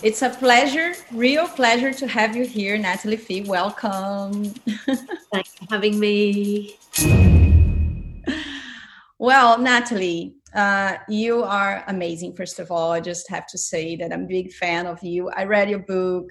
It's 0.00 0.22
a 0.22 0.30
pleasure, 0.30 0.94
real 1.10 1.48
pleasure 1.48 1.92
to 1.92 2.06
have 2.06 2.36
you 2.36 2.44
here, 2.44 2.78
Natalie 2.78 3.16
Fee. 3.16 3.40
Welcome. 3.40 4.44
Thanks 5.32 5.54
for 5.54 5.66
having 5.68 5.98
me. 5.98 6.76
Well, 9.18 9.58
Natalie, 9.58 10.36
uh, 10.54 10.98
you 11.08 11.42
are 11.42 11.82
amazing. 11.88 12.36
First 12.36 12.60
of 12.60 12.70
all, 12.70 12.92
I 12.92 13.00
just 13.00 13.28
have 13.28 13.48
to 13.48 13.58
say 13.58 13.96
that 13.96 14.12
I'm 14.12 14.22
a 14.22 14.26
big 14.26 14.52
fan 14.52 14.86
of 14.86 15.02
you. 15.02 15.30
I 15.30 15.42
read 15.42 15.68
your 15.68 15.80
book, 15.80 16.30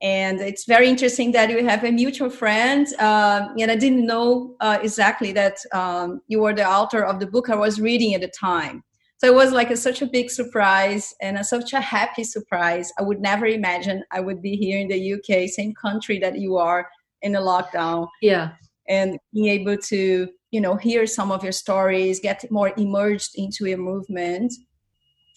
and 0.00 0.40
it's 0.40 0.64
very 0.64 0.88
interesting 0.88 1.32
that 1.32 1.50
you 1.50 1.66
have 1.66 1.82
a 1.82 1.90
mutual 1.90 2.30
friend. 2.30 2.86
Uh, 3.00 3.48
and 3.58 3.72
I 3.72 3.76
didn't 3.76 4.06
know 4.06 4.54
uh, 4.60 4.78
exactly 4.80 5.32
that 5.32 5.58
um, 5.72 6.20
you 6.28 6.38
were 6.38 6.54
the 6.54 6.64
author 6.64 7.02
of 7.02 7.18
the 7.18 7.26
book 7.26 7.50
I 7.50 7.56
was 7.56 7.80
reading 7.80 8.14
at 8.14 8.20
the 8.20 8.28
time. 8.28 8.84
So 9.20 9.26
it 9.26 9.34
was 9.34 9.52
like 9.52 9.70
a, 9.70 9.76
such 9.76 10.00
a 10.00 10.06
big 10.06 10.30
surprise 10.30 11.14
and 11.20 11.36
a, 11.36 11.44
such 11.44 11.74
a 11.74 11.80
happy 11.80 12.24
surprise. 12.24 12.90
I 12.98 13.02
would 13.02 13.20
never 13.20 13.44
imagine 13.44 14.02
I 14.10 14.20
would 14.20 14.40
be 14.40 14.56
here 14.56 14.78
in 14.78 14.88
the 14.88 15.12
UK, 15.12 15.46
same 15.50 15.74
country 15.74 16.18
that 16.20 16.38
you 16.38 16.56
are 16.56 16.88
in 17.20 17.32
the 17.32 17.38
lockdown. 17.38 18.08
Yeah. 18.22 18.52
And 18.88 19.18
being 19.34 19.48
able 19.48 19.76
to, 19.76 20.26
you 20.52 20.60
know, 20.62 20.74
hear 20.74 21.06
some 21.06 21.30
of 21.30 21.42
your 21.42 21.52
stories, 21.52 22.18
get 22.18 22.50
more 22.50 22.72
immersed 22.78 23.32
into 23.36 23.66
your 23.66 23.76
movement. 23.76 24.54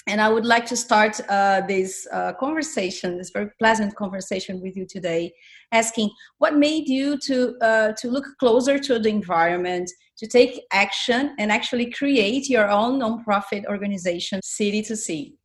And 0.07 0.21
I 0.21 0.29
would 0.29 0.45
like 0.45 0.65
to 0.67 0.77
start 0.77 1.19
uh, 1.27 1.61
this 1.67 2.07
uh, 2.13 2.33
conversation, 2.39 3.17
this 3.17 3.31
very 3.31 3.49
pleasant 3.59 3.95
conversation 3.95 4.61
with 4.61 4.77
you 4.77 4.85
today, 4.85 5.33
asking 5.73 6.09
what 6.37 6.55
made 6.55 6.87
you 6.87 7.17
to 7.25 7.55
uh, 7.61 7.91
to 7.97 8.09
look 8.09 8.25
closer 8.39 8.79
to 8.79 8.99
the 8.99 9.09
environment, 9.09 9.89
to 10.23 10.29
take 10.29 10.63
action, 10.71 11.35
and 11.37 11.51
actually 11.51 11.91
create 11.91 12.49
your 12.49 12.69
own 12.69 12.99
nonprofit 12.99 13.65
organization, 13.65 14.39
City 14.41 14.81
to 14.83 14.95
Sea. 14.95 15.35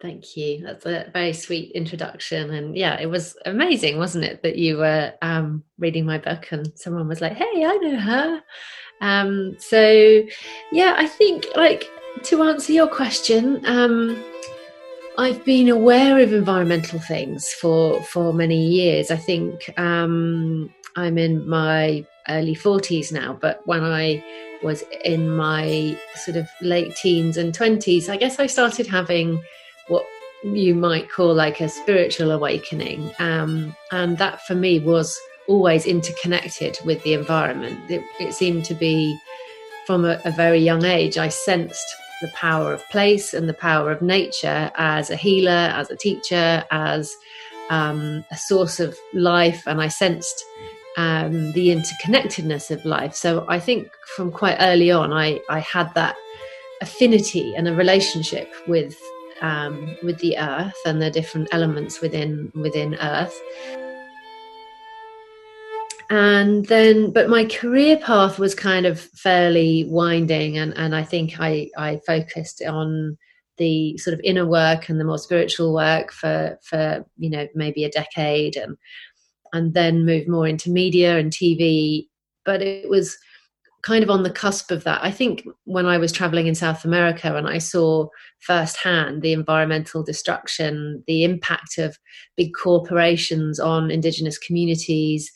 Thank 0.00 0.34
you. 0.34 0.62
That's 0.64 0.86
a 0.86 1.10
very 1.12 1.34
sweet 1.34 1.72
introduction, 1.72 2.54
and 2.54 2.74
yeah, 2.74 2.98
it 2.98 3.06
was 3.06 3.36
amazing, 3.44 3.98
wasn't 3.98 4.24
it, 4.24 4.42
that 4.42 4.56
you 4.56 4.78
were 4.78 5.12
um, 5.20 5.62
reading 5.78 6.06
my 6.06 6.16
book 6.16 6.48
and 6.52 6.72
someone 6.76 7.06
was 7.06 7.20
like, 7.20 7.34
"Hey, 7.34 7.64
I 7.64 7.76
know 7.76 7.98
her." 7.98 8.42
Um, 9.02 9.56
so, 9.58 10.22
yeah, 10.72 10.94
I 10.96 11.06
think 11.06 11.46
like 11.54 11.84
to 12.24 12.42
answer 12.42 12.72
your 12.72 12.88
question, 12.88 13.62
um, 13.66 14.22
I've 15.18 15.44
been 15.44 15.68
aware 15.68 16.18
of 16.18 16.32
environmental 16.32 16.98
things 16.98 17.52
for 17.52 18.02
for 18.04 18.32
many 18.32 18.66
years. 18.68 19.10
I 19.10 19.16
think 19.16 19.70
um, 19.78 20.72
I'm 20.96 21.18
in 21.18 21.46
my 21.46 22.06
early 22.28 22.54
40s 22.54 23.12
now, 23.12 23.36
but 23.40 23.66
when 23.66 23.82
I 23.82 24.24
was 24.62 24.84
in 25.04 25.34
my 25.34 25.98
sort 26.16 26.36
of 26.36 26.48
late 26.60 26.94
teens 26.96 27.36
and 27.36 27.56
20s, 27.56 28.08
I 28.08 28.16
guess 28.16 28.38
I 28.38 28.46
started 28.46 28.86
having 28.86 29.42
what 29.88 30.04
you 30.42 30.74
might 30.74 31.10
call 31.10 31.34
like 31.34 31.60
a 31.60 31.68
spiritual 31.68 32.30
awakening, 32.30 33.12
um, 33.18 33.74
and 33.90 34.18
that 34.18 34.42
for 34.46 34.54
me 34.54 34.80
was 34.80 35.18
always 35.48 35.86
interconnected 35.86 36.78
with 36.84 37.02
the 37.02 37.14
environment. 37.14 37.90
It, 37.90 38.02
it 38.20 38.34
seemed 38.34 38.64
to 38.66 38.74
be 38.74 39.18
from 39.86 40.04
a, 40.04 40.20
a 40.24 40.30
very 40.30 40.60
young 40.60 40.84
age. 40.84 41.18
I 41.18 41.28
sensed 41.28 41.84
the 42.20 42.28
power 42.28 42.72
of 42.72 42.88
place 42.90 43.34
and 43.34 43.48
the 43.48 43.54
power 43.54 43.90
of 43.90 44.02
nature 44.02 44.70
as 44.76 45.10
a 45.10 45.16
healer, 45.16 45.50
as 45.50 45.90
a 45.90 45.96
teacher, 45.96 46.64
as 46.70 47.14
um, 47.70 48.24
a 48.30 48.36
source 48.36 48.78
of 48.80 48.96
life, 49.14 49.62
and 49.66 49.80
I 49.80 49.88
sensed 49.88 50.44
um, 51.00 51.52
the 51.52 51.68
interconnectedness 51.68 52.70
of 52.70 52.84
life. 52.84 53.14
So 53.14 53.46
I 53.48 53.58
think 53.58 53.88
from 54.16 54.30
quite 54.30 54.58
early 54.60 54.90
on, 54.90 55.12
I, 55.12 55.40
I 55.48 55.60
had 55.60 55.92
that 55.94 56.14
affinity 56.82 57.54
and 57.56 57.66
a 57.68 57.74
relationship 57.74 58.52
with 58.66 58.96
um, 59.40 59.96
with 60.02 60.18
the 60.18 60.36
earth 60.36 60.76
and 60.84 61.00
the 61.00 61.10
different 61.10 61.48
elements 61.52 62.02
within 62.02 62.52
within 62.54 62.94
earth 62.96 63.38
and 66.10 66.66
then 66.66 67.10
but 67.12 67.30
my 67.30 67.44
career 67.44 67.96
path 67.96 68.38
was 68.38 68.54
kind 68.54 68.84
of 68.84 69.00
fairly 69.00 69.84
winding 69.88 70.58
and 70.58 70.74
and 70.76 70.94
i 70.94 71.02
think 71.02 71.38
i 71.38 71.70
i 71.78 72.00
focused 72.04 72.60
on 72.62 73.16
the 73.58 73.96
sort 73.98 74.14
of 74.14 74.20
inner 74.24 74.46
work 74.46 74.88
and 74.88 74.98
the 74.98 75.04
more 75.04 75.18
spiritual 75.18 75.72
work 75.72 76.10
for 76.10 76.58
for 76.62 77.04
you 77.16 77.30
know 77.30 77.46
maybe 77.54 77.84
a 77.84 77.90
decade 77.90 78.56
and 78.56 78.76
and 79.52 79.74
then 79.74 80.04
moved 80.04 80.28
more 80.28 80.46
into 80.46 80.70
media 80.70 81.18
and 81.18 81.32
tv 81.32 82.06
but 82.44 82.62
it 82.62 82.88
was 82.88 83.16
kind 83.82 84.04
of 84.04 84.10
on 84.10 84.22
the 84.22 84.30
cusp 84.30 84.70
of 84.70 84.84
that 84.84 85.02
i 85.02 85.10
think 85.10 85.46
when 85.64 85.86
i 85.86 85.96
was 85.96 86.12
traveling 86.12 86.46
in 86.46 86.54
south 86.54 86.84
america 86.84 87.36
and 87.36 87.48
i 87.48 87.58
saw 87.58 88.06
firsthand 88.40 89.22
the 89.22 89.32
environmental 89.32 90.02
destruction 90.02 91.02
the 91.06 91.24
impact 91.24 91.78
of 91.78 91.98
big 92.36 92.50
corporations 92.54 93.58
on 93.58 93.90
indigenous 93.90 94.38
communities 94.38 95.32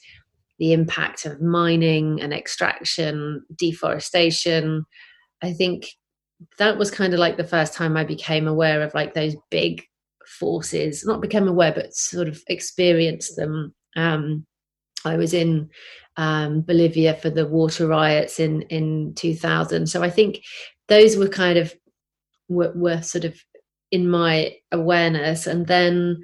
the 0.59 0.73
impact 0.73 1.27
of 1.27 1.41
mining 1.41 2.21
and 2.21 2.33
extraction, 2.33 3.45
deforestation. 3.57 4.85
I 5.43 5.53
think 5.53 5.89
that 6.59 6.79
was 6.79 6.91
kind 6.91 7.13
of 7.13 7.21
like 7.21 7.37
the 7.37 7.45
first 7.45 7.75
time 7.75 7.97
I 7.97 8.05
became 8.05 8.47
aware 8.47 8.83
of 8.83 8.95
like 8.95 9.15
those 9.15 9.37
big 9.51 9.83
forces, 10.27 11.05
not 11.05 11.21
became 11.21 11.49
aware, 11.49 11.73
but 11.73 11.95
sort 11.95 12.29
of 12.29 12.43
experienced 12.49 13.37
them. 13.37 13.75
Um, 13.97 14.47
I 15.05 15.17
was 15.17 15.35
in 15.35 15.71
um, 16.17 16.63
Bolivia 16.63 17.15
for 17.15 17.31
the 17.31 17.47
water 17.47 17.87
riots 17.87 18.41
in 18.41 18.63
in 18.63 19.15
2000, 19.15 19.89
so 19.89 20.03
I 20.03 20.11
think 20.11 20.43
those 20.89 21.17
were 21.17 21.29
kind 21.29 21.59
of 21.59 21.75
were, 22.49 22.73
were 22.75 23.03
sort 23.03 23.25
of 23.25 23.39
in 23.91 24.09
my 24.09 24.57
awareness, 24.73 25.47
and 25.47 25.67
then 25.67 26.23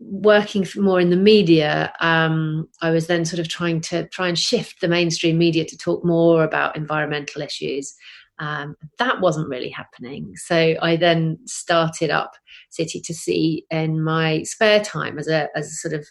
working 0.00 0.66
more 0.76 1.00
in 1.00 1.10
the 1.10 1.16
media, 1.16 1.92
um, 2.00 2.68
I 2.82 2.90
was 2.90 3.08
then 3.08 3.24
sort 3.24 3.40
of 3.40 3.48
trying 3.48 3.80
to 3.82 4.06
try 4.08 4.28
and 4.28 4.38
shift 4.38 4.80
the 4.80 4.88
mainstream 4.88 5.38
media 5.38 5.64
to 5.64 5.76
talk 5.76 6.04
more 6.04 6.44
about 6.44 6.76
environmental 6.76 7.42
issues. 7.42 7.94
Um, 8.38 8.76
that 8.98 9.20
wasn't 9.20 9.48
really 9.48 9.70
happening. 9.70 10.32
So 10.36 10.76
I 10.80 10.94
then 10.96 11.38
started 11.46 12.10
up 12.10 12.32
City 12.70 13.00
to 13.00 13.14
Sea 13.14 13.64
in 13.70 14.02
my 14.02 14.44
spare 14.44 14.80
time 14.80 15.18
as 15.18 15.26
a, 15.26 15.48
as 15.56 15.66
a 15.66 15.74
sort 15.74 15.94
of 15.94 16.06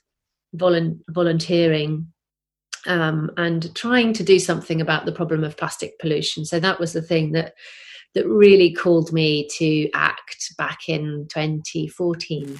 volu- 0.57 0.99
volunteering 1.09 2.07
um, 2.85 3.31
and 3.37 3.73
trying 3.75 4.13
to 4.13 4.23
do 4.23 4.39
something 4.39 4.81
about 4.81 5.05
the 5.05 5.11
problem 5.11 5.43
of 5.43 5.57
plastic 5.57 5.99
pollution. 5.99 6.45
So 6.45 6.59
that 6.59 6.79
was 6.79 6.93
the 6.93 7.01
thing 7.01 7.33
that 7.33 7.53
that 8.15 8.27
really 8.27 8.73
called 8.73 9.13
me 9.13 9.47
to 9.57 9.89
act 9.93 10.55
back 10.57 10.79
in 10.87 11.27
2014. 11.29 12.59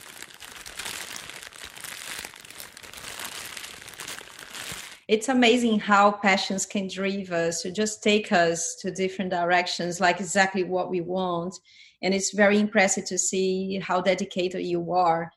it's 5.08 5.30
amazing 5.30 5.80
how 5.80 6.12
passions 6.12 6.66
can 6.66 6.88
drive 6.90 7.32
us 7.32 7.62
to 7.62 7.72
just 7.72 8.04
take 8.04 8.32
us 8.34 8.76
to 8.76 8.92
different 8.92 9.32
directions 9.32 10.02
like 10.02 10.20
exactly 10.20 10.64
what 10.64 10.90
we 10.90 11.00
want 11.02 11.56
and 12.02 12.14
it's 12.14 12.34
very 12.34 12.60
impressive 12.60 13.06
to 13.06 13.18
see 13.18 13.80
how 13.80 14.02
dedicated 14.02 14.64
you 14.64 14.92
are 14.92 15.32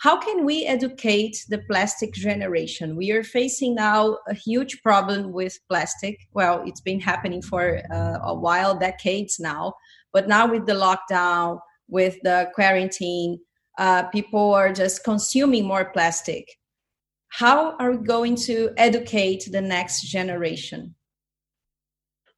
how 0.00 0.16
can 0.16 0.44
we 0.44 0.64
educate 0.64 1.44
the 1.48 1.58
plastic 1.58 2.12
generation? 2.14 2.96
We 2.96 3.10
are 3.10 3.24
facing 3.24 3.74
now 3.74 4.18
a 4.28 4.34
huge 4.34 4.80
problem 4.82 5.32
with 5.32 5.58
plastic. 5.68 6.18
Well 6.32 6.62
it's 6.66 6.80
been 6.80 7.00
happening 7.00 7.42
for 7.42 7.80
uh, 7.92 8.18
a 8.22 8.34
while 8.34 8.78
decades 8.78 9.40
now. 9.40 9.74
But 10.12 10.28
now 10.28 10.50
with 10.50 10.66
the 10.66 10.74
lockdown 10.74 11.58
with 11.88 12.16
the 12.22 12.50
quarantine 12.54 13.40
uh, 13.78 14.04
people 14.08 14.52
are 14.54 14.72
just 14.72 15.04
consuming 15.04 15.64
more 15.66 15.90
plastic. 15.92 16.46
How 17.28 17.76
are 17.76 17.92
we 17.92 18.06
going 18.06 18.36
to 18.46 18.72
educate 18.76 19.48
the 19.50 19.60
next 19.60 20.02
generation? 20.02 20.94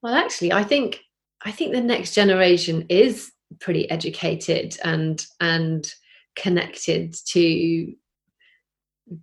Well 0.02 0.14
actually 0.14 0.50
i 0.52 0.64
think 0.64 1.00
i 1.44 1.50
think 1.50 1.72
the 1.72 1.80
next 1.82 2.14
generation 2.14 2.86
is 2.88 3.30
pretty 3.60 3.90
educated 3.90 4.78
and 4.82 5.26
and 5.40 5.92
connected 6.36 7.14
to 7.26 7.92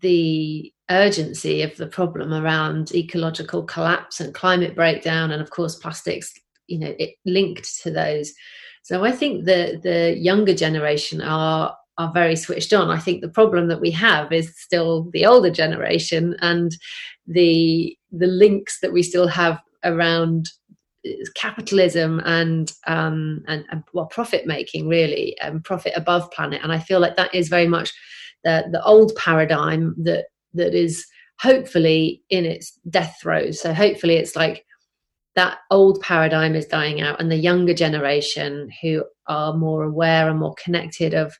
the 0.02 0.74
urgency 0.90 1.62
of 1.62 1.76
the 1.78 1.88
problem 1.88 2.34
around 2.34 2.94
ecological 2.94 3.64
collapse 3.64 4.20
and 4.20 4.34
climate 4.34 4.76
breakdown 4.76 5.32
and 5.32 5.42
of 5.42 5.50
course 5.50 5.76
plastics 5.76 6.34
you 6.68 6.80
know 6.80 6.94
it 7.00 7.16
linked 7.26 7.82
to 7.82 7.92
those 7.92 8.34
so 8.84 9.04
i 9.06 9.12
think 9.12 9.46
the 9.46 9.80
the 9.84 10.18
younger 10.18 10.54
generation 10.54 11.22
are 11.22 11.76
are 11.98 12.12
very 12.14 12.36
switched 12.36 12.74
on. 12.74 12.90
I 12.90 13.00
think 13.00 13.22
the 13.22 13.30
problem 13.30 13.68
that 13.68 13.82
we 13.82 13.92
have 13.92 14.32
is 14.32 14.54
still 14.58 15.10
the 15.12 15.26
older 15.26 15.50
generation 15.50 16.36
and 16.42 16.76
the 17.26 17.98
the 18.12 18.28
links 18.28 18.80
that 18.82 18.94
we 18.94 19.04
still 19.04 19.28
have 19.28 19.60
around 19.84 20.50
capitalism 21.36 22.22
and 22.26 22.72
um, 22.88 23.44
and, 23.48 23.66
and 23.72 23.84
well 23.94 24.08
profit 24.08 24.46
making 24.46 24.88
really 24.88 25.38
and 25.42 25.64
profit 25.64 25.94
above 25.96 26.30
planet. 26.32 26.62
And 26.64 26.72
I 26.72 26.80
feel 26.80 27.00
like 27.00 27.16
that 27.16 27.34
is 27.34 27.50
very 27.50 27.68
much 27.68 27.94
the 28.44 28.66
the 28.72 28.84
old 28.84 29.16
paradigm 29.16 29.96
that 30.04 30.26
that 30.54 30.74
is 30.74 31.06
hopefully 31.40 32.22
in 32.30 32.46
its 32.46 32.80
death 32.90 33.18
throes. 33.22 33.62
So 33.62 33.74
hopefully 33.74 34.16
it's 34.16 34.36
like 34.36 34.66
that 35.36 35.60
old 35.70 36.02
paradigm 36.02 36.56
is 36.56 36.66
dying 36.66 37.00
out 37.00 37.22
and 37.22 37.32
the 37.32 37.36
younger 37.36 37.74
generation 37.74 38.70
who 38.82 39.04
are 39.28 39.54
more 39.54 39.84
aware 39.84 40.30
and 40.30 40.40
more 40.40 40.56
connected 40.64 41.14
of 41.14 41.38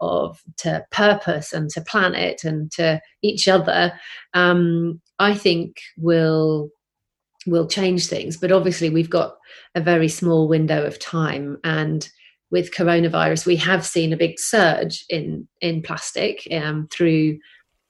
of 0.00 0.42
to 0.58 0.84
purpose 0.90 1.52
and 1.52 1.70
to 1.70 1.80
planet 1.80 2.44
and 2.44 2.70
to 2.72 3.00
each 3.22 3.48
other, 3.48 3.92
um, 4.34 5.00
I 5.18 5.34
think 5.34 5.76
will 5.96 6.70
will 7.46 7.66
change 7.66 8.06
things. 8.06 8.36
But 8.36 8.52
obviously, 8.52 8.90
we've 8.90 9.10
got 9.10 9.36
a 9.74 9.80
very 9.80 10.08
small 10.08 10.48
window 10.48 10.84
of 10.84 10.98
time, 10.98 11.58
and 11.64 12.08
with 12.50 12.74
coronavirus, 12.74 13.46
we 13.46 13.56
have 13.56 13.84
seen 13.84 14.12
a 14.12 14.16
big 14.16 14.38
surge 14.38 15.04
in 15.08 15.48
in 15.60 15.82
plastic 15.82 16.46
um, 16.52 16.88
through 16.90 17.38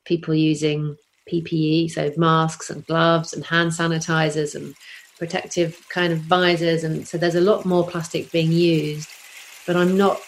people 0.04 0.34
using 0.34 0.96
PPE, 1.30 1.90
so 1.90 2.12
masks 2.16 2.70
and 2.70 2.86
gloves 2.86 3.32
and 3.32 3.44
hand 3.44 3.72
sanitizers 3.72 4.54
and 4.54 4.74
protective 5.18 5.84
kind 5.88 6.12
of 6.12 6.20
visors, 6.20 6.84
and 6.84 7.06
so 7.06 7.18
there's 7.18 7.34
a 7.34 7.40
lot 7.40 7.64
more 7.64 7.86
plastic 7.86 8.30
being 8.30 8.52
used. 8.52 9.08
But 9.66 9.76
I'm 9.76 9.96
not 9.96 10.20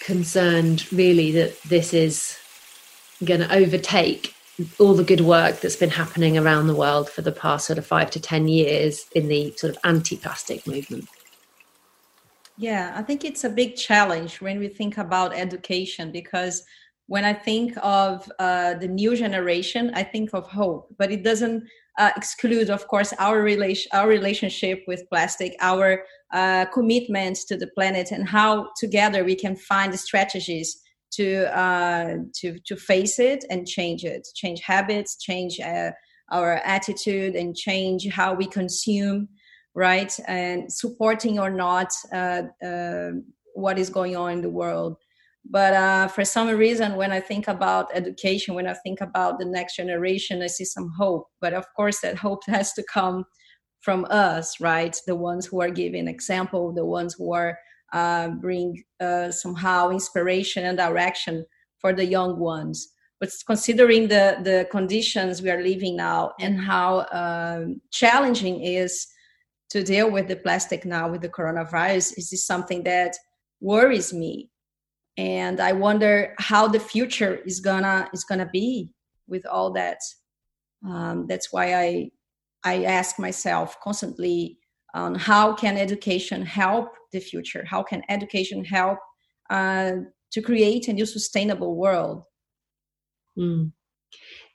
concerned 0.00 0.90
really 0.92 1.30
that 1.32 1.60
this 1.62 1.92
is 1.92 2.36
going 3.24 3.40
to 3.40 3.54
overtake 3.54 4.34
all 4.78 4.94
the 4.94 5.04
good 5.04 5.20
work 5.20 5.60
that's 5.60 5.76
been 5.76 5.90
happening 5.90 6.36
around 6.36 6.66
the 6.66 6.74
world 6.74 7.08
for 7.08 7.22
the 7.22 7.32
past 7.32 7.66
sort 7.66 7.78
of 7.78 7.86
five 7.86 8.10
to 8.10 8.20
10 8.20 8.48
years 8.48 9.06
in 9.14 9.28
the 9.28 9.52
sort 9.56 9.74
of 9.74 9.78
anti 9.84 10.16
plastic 10.16 10.66
movement? 10.66 11.08
Yeah, 12.56 12.92
I 12.94 13.02
think 13.02 13.24
it's 13.24 13.44
a 13.44 13.48
big 13.48 13.76
challenge 13.76 14.40
when 14.40 14.58
we 14.58 14.68
think 14.68 14.98
about 14.98 15.34
education 15.34 16.12
because 16.12 16.62
when 17.06 17.24
I 17.24 17.32
think 17.32 17.74
of 17.82 18.30
uh, 18.38 18.74
the 18.74 18.86
new 18.86 19.16
generation, 19.16 19.90
I 19.94 20.02
think 20.02 20.34
of 20.34 20.46
hope, 20.46 20.94
but 20.98 21.10
it 21.10 21.24
doesn't 21.24 21.64
uh, 21.98 22.10
exclude, 22.16 22.70
of 22.70 22.86
course, 22.86 23.12
our 23.18 23.42
relation, 23.42 23.90
our 23.92 24.08
relationship 24.08 24.84
with 24.86 25.08
plastic, 25.08 25.56
our 25.60 26.04
uh, 26.32 26.66
commitment 26.66 27.38
to 27.48 27.56
the 27.56 27.66
planet, 27.68 28.12
and 28.12 28.28
how 28.28 28.70
together 28.78 29.24
we 29.24 29.34
can 29.34 29.56
find 29.56 29.98
strategies 29.98 30.82
to 31.12 31.58
uh, 31.58 32.16
to 32.36 32.58
to 32.66 32.76
face 32.76 33.18
it 33.18 33.44
and 33.50 33.66
change 33.66 34.04
it, 34.04 34.26
change 34.34 34.60
habits, 34.60 35.18
change 35.18 35.60
uh, 35.60 35.90
our 36.32 36.54
attitude, 36.64 37.34
and 37.34 37.56
change 37.56 38.08
how 38.08 38.34
we 38.34 38.46
consume, 38.46 39.28
right? 39.74 40.12
And 40.26 40.72
supporting 40.72 41.38
or 41.38 41.50
not 41.50 41.92
uh, 42.12 42.42
uh, 42.64 43.10
what 43.54 43.78
is 43.78 43.90
going 43.90 44.16
on 44.16 44.32
in 44.32 44.42
the 44.42 44.50
world. 44.50 44.96
But 45.48 45.72
uh, 45.72 46.08
for 46.08 46.24
some 46.24 46.48
reason, 46.48 46.96
when 46.96 47.12
I 47.12 47.20
think 47.20 47.48
about 47.48 47.88
education, 47.94 48.54
when 48.54 48.66
I 48.66 48.74
think 48.74 49.00
about 49.00 49.38
the 49.38 49.46
next 49.46 49.76
generation, 49.76 50.42
I 50.42 50.48
see 50.48 50.66
some 50.66 50.92
hope. 50.98 51.26
But 51.40 51.54
of 51.54 51.64
course, 51.74 52.00
that 52.00 52.16
hope 52.18 52.40
has 52.46 52.72
to 52.74 52.84
come 52.92 53.24
from 53.80 54.06
us, 54.10 54.60
right? 54.60 54.96
The 55.06 55.16
ones 55.16 55.46
who 55.46 55.60
are 55.62 55.70
giving 55.70 56.08
example, 56.08 56.72
the 56.72 56.84
ones 56.84 57.14
who 57.16 57.32
are 57.32 57.58
uh, 57.92 58.28
bring 58.28 58.82
uh, 59.00 59.30
somehow 59.30 59.90
inspiration 59.90 60.64
and 60.64 60.78
direction 60.78 61.44
for 61.78 61.92
the 61.92 62.04
young 62.04 62.38
ones. 62.38 62.92
But 63.18 63.30
considering 63.46 64.08
the 64.08 64.38
the 64.42 64.66
conditions 64.70 65.42
we 65.42 65.50
are 65.50 65.62
living 65.62 65.96
now 65.96 66.32
and 66.40 66.58
how 66.58 67.06
um, 67.12 67.80
challenging 67.90 68.62
is 68.62 69.06
to 69.70 69.82
deal 69.82 70.10
with 70.10 70.26
the 70.26 70.36
plastic 70.36 70.84
now 70.84 71.10
with 71.10 71.20
the 71.20 71.28
coronavirus, 71.28 72.16
is 72.16 72.30
this 72.30 72.46
something 72.46 72.82
that 72.84 73.14
worries 73.60 74.12
me, 74.12 74.50
and 75.18 75.60
I 75.60 75.72
wonder 75.72 76.34
how 76.38 76.66
the 76.66 76.80
future 76.80 77.36
is 77.44 77.60
gonna 77.60 78.08
is 78.14 78.24
gonna 78.24 78.48
be 78.50 78.90
with 79.28 79.44
all 79.46 79.72
that. 79.72 79.98
Um, 80.82 81.26
that's 81.26 81.52
why 81.52 81.74
I 81.74 82.10
I 82.64 82.84
ask 82.84 83.18
myself 83.18 83.78
constantly 83.82 84.59
on 84.94 85.14
how 85.14 85.52
can 85.52 85.76
education 85.76 86.44
help 86.44 86.88
the 87.12 87.20
future? 87.20 87.64
How 87.66 87.82
can 87.82 88.02
education 88.08 88.64
help 88.64 88.98
uh, 89.50 89.92
to 90.32 90.42
create 90.42 90.88
a 90.88 90.92
new 90.92 91.06
sustainable 91.06 91.76
world? 91.76 92.24
Mm. 93.38 93.72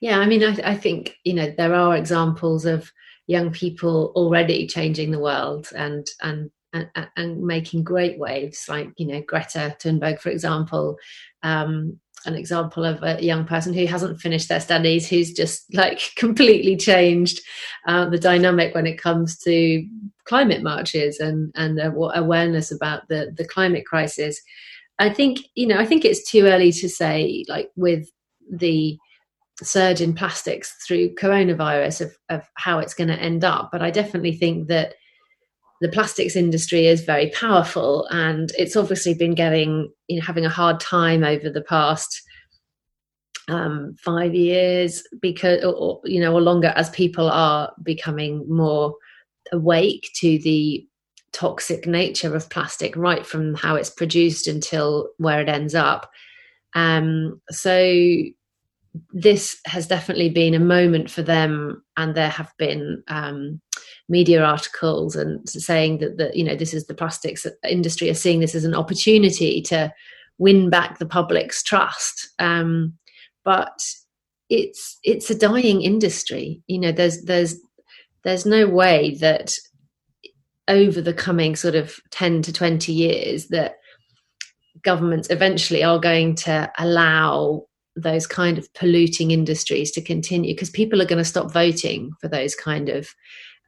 yeah 0.02 0.20
i 0.20 0.26
mean 0.26 0.44
I, 0.44 0.72
I 0.72 0.76
think 0.76 1.16
you 1.24 1.34
know 1.34 1.50
there 1.58 1.74
are 1.74 1.96
examples 1.96 2.66
of 2.66 2.92
young 3.26 3.52
people 3.52 4.12
already 4.16 4.68
changing 4.68 5.12
the 5.12 5.20
world 5.20 5.70
and 5.76 6.06
and 6.22 6.52
and, 6.76 7.10
and 7.16 7.42
making 7.42 7.84
great 7.84 8.20
waves 8.20 8.66
like 8.68 8.90
you 8.98 9.08
know 9.08 9.22
greta 9.26 9.76
thunberg 9.80 10.20
for 10.20 10.30
example. 10.30 10.98
Um, 11.44 12.00
an 12.26 12.36
example 12.36 12.84
of 12.84 13.02
a 13.04 13.22
young 13.24 13.46
person 13.46 13.74
who 13.74 13.86
hasn't 13.86 14.20
finished 14.20 14.50
their 14.50 14.60
studies, 14.60 15.08
who's 15.08 15.32
just 15.34 15.74
like 15.74 16.02
completely 16.16 16.76
changed 16.76 17.42
uh, 17.88 18.10
the 18.10 18.20
dynamic 18.20 18.74
when 18.74 18.88
it 18.88 19.02
comes 19.02 19.38
to 19.40 19.86
climate 20.26 20.64
marches 20.64 21.20
and 21.20 21.52
and 21.56 21.80
awareness 21.80 22.72
about 22.72 23.08
the 23.08 23.34
the 23.38 23.48
climate 23.48 23.86
crisis. 23.86 24.42
I 25.00 25.10
think 25.10 25.40
you 25.56 25.68
know 25.68 25.78
I 25.78 25.86
think 25.86 26.06
it's 26.06 26.30
too 26.30 26.46
early 26.46 26.72
to 26.74 26.90
say 26.90 27.46
like 27.48 27.70
with 27.76 28.10
the 28.50 28.98
surge 29.62 30.02
in 30.02 30.14
plastics 30.14 30.76
through 30.86 31.16
coronavirus 31.16 32.02
of, 32.02 32.18
of 32.30 32.50
how 32.56 32.80
it's 32.80 32.94
going 32.94 33.08
to 33.08 33.20
end 33.20 33.44
up, 33.44 33.70
but 33.72 33.82
I 33.82 33.90
definitely 33.90 34.34
think 34.34 34.68
that 34.68 34.96
the 35.82 35.90
plastics 35.90 36.36
industry 36.36 36.88
is 36.88 37.04
very 37.04 37.30
powerful 37.32 38.08
and 38.10 38.52
it's 38.58 38.76
obviously 38.76 39.14
been 39.14 39.36
getting 39.36 39.92
you 40.08 40.18
know 40.18 40.26
having 40.26 40.46
a 40.46 40.50
hard 40.50 40.80
time 40.80 41.24
over 41.24 41.50
the 41.50 41.62
past 41.64 42.22
um, 43.48 43.96
five 44.00 44.34
years 44.34 45.04
because 45.22 45.64
or, 45.64 46.02
you 46.06 46.20
know 46.20 46.34
or 46.34 46.42
longer 46.42 46.74
as 46.76 46.90
people 46.92 47.30
are 47.30 47.72
becoming 47.84 48.46
more 48.50 48.96
awake 49.52 50.10
to 50.16 50.40
the 50.40 50.88
toxic 51.36 51.86
nature 51.86 52.34
of 52.34 52.50
plastic 52.50 52.96
right 52.96 53.26
from 53.26 53.54
how 53.56 53.76
it's 53.76 53.90
produced 53.90 54.48
until 54.48 55.10
where 55.18 55.42
it 55.42 55.50
ends 55.50 55.76
up. 55.76 56.10
Um, 56.74 57.42
so 57.52 57.94
this 59.12 59.60
has 59.66 59.88
definitely 59.88 60.30
been 60.30 60.54
a 60.54 60.60
moment 60.60 61.12
for 61.12 61.22
them 61.22 61.84
and 61.98 62.16
there 62.16 62.30
have 62.30 62.54
been 62.58 63.04
um, 63.10 63.60
media 64.08 64.44
articles 64.44 65.16
and 65.16 65.48
saying 65.50 65.98
that 66.00 66.18
that 66.18 66.36
you 66.36 66.44
know 66.44 66.56
this 66.56 66.74
is 66.74 66.86
the 66.86 66.94
plastics 66.94 67.46
industry 67.68 68.10
are 68.10 68.14
seeing 68.16 68.40
this 68.40 68.56
as 68.56 68.66
an 68.66 68.76
opportunity 68.76 69.62
to 69.62 69.92
win 70.38 70.70
back 70.70 71.00
the 71.00 71.06
public's 71.06 71.64
trust. 71.64 72.30
Um, 72.40 72.94
but 73.44 73.80
it's 74.50 75.00
it's 75.04 75.30
a 75.30 75.38
dying 75.38 75.82
industry. 75.82 76.62
You 76.68 76.80
know 76.80 76.92
there's 76.92 77.24
there's 77.24 77.56
there's 78.24 78.46
no 78.46 78.68
way 78.68 79.16
that 79.22 79.56
over 80.68 81.00
the 81.02 81.14
coming 81.14 81.56
sort 81.56 81.76
of 81.76 82.00
10 82.10 82.42
to 82.42 82.52
20 82.52 82.92
years 82.92 83.48
that 83.48 83.76
governments 84.82 85.30
eventually 85.30 85.84
are 85.84 86.00
going 86.00 86.36
to 86.36 86.72
allow 86.80 87.64
those 87.96 88.28
kind 88.28 88.58
of 88.58 88.72
polluting 88.74 89.32
industries 89.32 89.92
to 89.92 90.02
continue 90.02 90.54
because 90.54 90.70
people 90.70 91.02
are 91.02 91.06
going 91.06 91.24
to 91.24 91.30
stop 91.30 91.52
voting 91.52 92.12
for 92.20 92.28
those 92.28 92.56
kind 92.56 92.90
of 92.90 93.08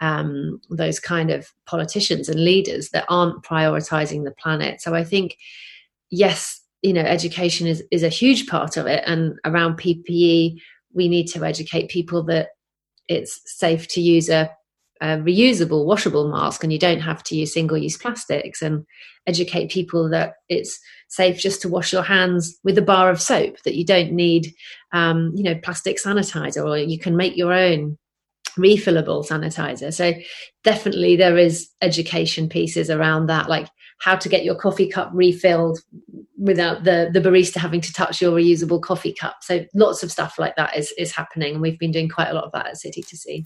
um, 0.02 0.62
those 0.70 1.00
kind 1.00 1.32
of 1.32 1.52
politicians 1.66 2.30
and 2.30 2.44
leaders 2.44 2.90
that 2.90 3.06
aren't 3.10 3.44
prioritizing 3.44 4.24
the 4.24 4.32
planet. 4.32 4.82
So 4.82 4.94
I 4.94 5.04
think, 5.04 5.38
yes, 6.10 6.62
you 6.82 6.94
know, 6.94 7.02
education 7.02 7.68
is 7.68 7.84
is 7.92 8.04
a 8.04 8.10
huge 8.10 8.48
part 8.48 8.78
of 8.78 8.86
it, 8.86 9.04
and 9.06 9.40
around 9.46 9.80
PPE, 9.80 10.60
we 10.94 11.08
need 11.08 11.28
to 11.28 11.44
educate 11.44 11.90
people 11.90 12.24
that 12.24 12.50
it's 13.08 13.42
safe 13.46 13.88
to 13.90 14.02
use 14.02 14.30
a, 14.30 14.52
a 15.02 15.18
reusable, 15.18 15.86
washable 15.86 16.30
mask, 16.30 16.64
and 16.64 16.72
you 16.72 16.80
don't 16.80 17.00
have 17.00 17.24
to 17.24 17.36
use 17.36 17.54
single-use 17.54 17.98
plastics, 17.98 18.62
and 18.62 18.86
educate 19.26 19.72
people 19.72 20.10
that 20.10 20.36
it's 20.50 20.80
safe 21.10 21.40
just 21.40 21.62
to 21.62 21.70
wash 21.70 21.92
your 21.92 22.04
hands 22.04 22.58
with 22.64 22.78
a 22.78 22.82
bar 22.82 23.10
of 23.10 23.22
soap 23.22 23.56
that 23.64 23.76
you 23.76 23.86
don't 23.86 24.12
need 24.12 24.54
um, 24.94 25.32
you 25.36 25.44
know 25.44 25.56
plastic 25.56 25.98
sanitizer 25.98 26.64
or 26.64 26.78
you 26.78 27.00
can 27.00 27.16
make 27.16 27.36
your 27.36 27.54
own 27.54 27.98
refillable 28.58 29.26
sanitizer. 29.28 29.94
So 29.94 30.14
definitely 30.64 31.16
there 31.16 31.38
is 31.38 31.70
education 31.82 32.50
pieces 32.50 32.90
around 32.90 33.28
that, 33.28 33.50
like 33.50 33.70
how 34.00 34.16
to 34.16 34.30
get 34.30 34.44
your 34.44 34.56
coffee 34.56 34.88
cup 34.88 35.10
refilled 35.14 35.80
without 36.38 36.84
the 36.84 37.10
the 37.12 37.20
barista 37.20 37.58
having 37.58 37.82
to 37.82 37.94
touch 37.94 38.22
your 38.22 38.38
reusable 38.38 38.82
coffee 38.82 39.14
cup. 39.14 39.38
So 39.42 39.66
lots 39.74 40.04
of 40.04 40.12
stuff 40.12 40.38
like 40.38 40.56
that 40.56 40.78
is 40.78 40.92
is 40.98 41.12
happening, 41.12 41.54
and 41.54 41.62
we've 41.62 41.80
been 41.80 41.92
doing 41.92 42.10
quite 42.10 42.30
a 42.30 42.34
lot 42.34 42.44
of 42.44 42.52
that 42.52 42.68
at 42.68 42.78
City 42.78 43.02
to 43.02 43.18
Sea. 43.18 43.46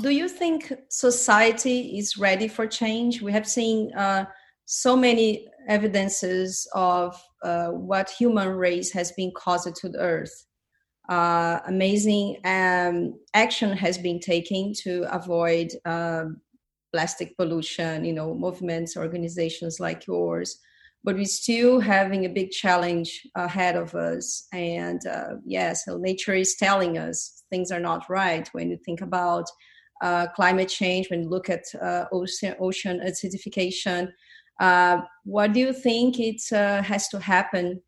Do 0.00 0.10
you 0.10 0.28
think 0.28 0.72
society 0.88 1.98
is 1.98 2.16
ready 2.16 2.46
for 2.46 2.68
change? 2.68 3.20
We 3.20 3.32
have 3.32 3.48
seen 3.48 3.92
uh, 3.94 4.26
so 4.70 4.94
many 4.94 5.48
evidences 5.66 6.68
of 6.74 7.18
uh, 7.42 7.68
what 7.68 8.10
human 8.10 8.48
race 8.48 8.92
has 8.92 9.10
been 9.12 9.32
caused 9.34 9.74
to 9.74 9.88
the 9.88 9.98
earth. 9.98 10.44
Uh, 11.08 11.58
amazing 11.66 12.36
um, 12.44 13.14
action 13.32 13.74
has 13.74 13.96
been 13.96 14.20
taken 14.20 14.74
to 14.74 15.06
avoid 15.10 15.68
uh, 15.86 16.24
plastic 16.92 17.34
pollution, 17.38 18.04
you 18.04 18.12
know, 18.12 18.34
movements, 18.34 18.94
organizations 18.94 19.80
like 19.80 20.06
yours. 20.06 20.60
But 21.02 21.16
we're 21.16 21.24
still 21.24 21.80
having 21.80 22.26
a 22.26 22.28
big 22.28 22.50
challenge 22.50 23.26
ahead 23.36 23.74
of 23.74 23.94
us. 23.94 24.48
And 24.52 25.00
uh, 25.06 25.36
yes, 25.46 25.84
yeah, 25.86 25.92
so 25.94 25.96
nature 25.96 26.34
is 26.34 26.56
telling 26.56 26.98
us 26.98 27.42
things 27.48 27.70
are 27.70 27.80
not 27.80 28.10
right 28.10 28.46
when 28.52 28.68
you 28.68 28.76
think 28.84 29.00
about 29.00 29.46
uh, 30.02 30.26
climate 30.36 30.68
change, 30.68 31.08
when 31.08 31.22
you 31.22 31.28
look 31.30 31.48
at 31.48 31.64
uh, 31.80 32.04
ocean, 32.12 32.54
ocean 32.60 33.00
acidification. 33.00 34.12
Uh, 34.58 35.02
what 35.24 35.52
do 35.52 35.60
you 35.60 35.72
think 35.72 36.18
it 36.18 36.42
uh, 36.52 36.82
has 36.82 37.08
to 37.08 37.20
happen 37.20 37.80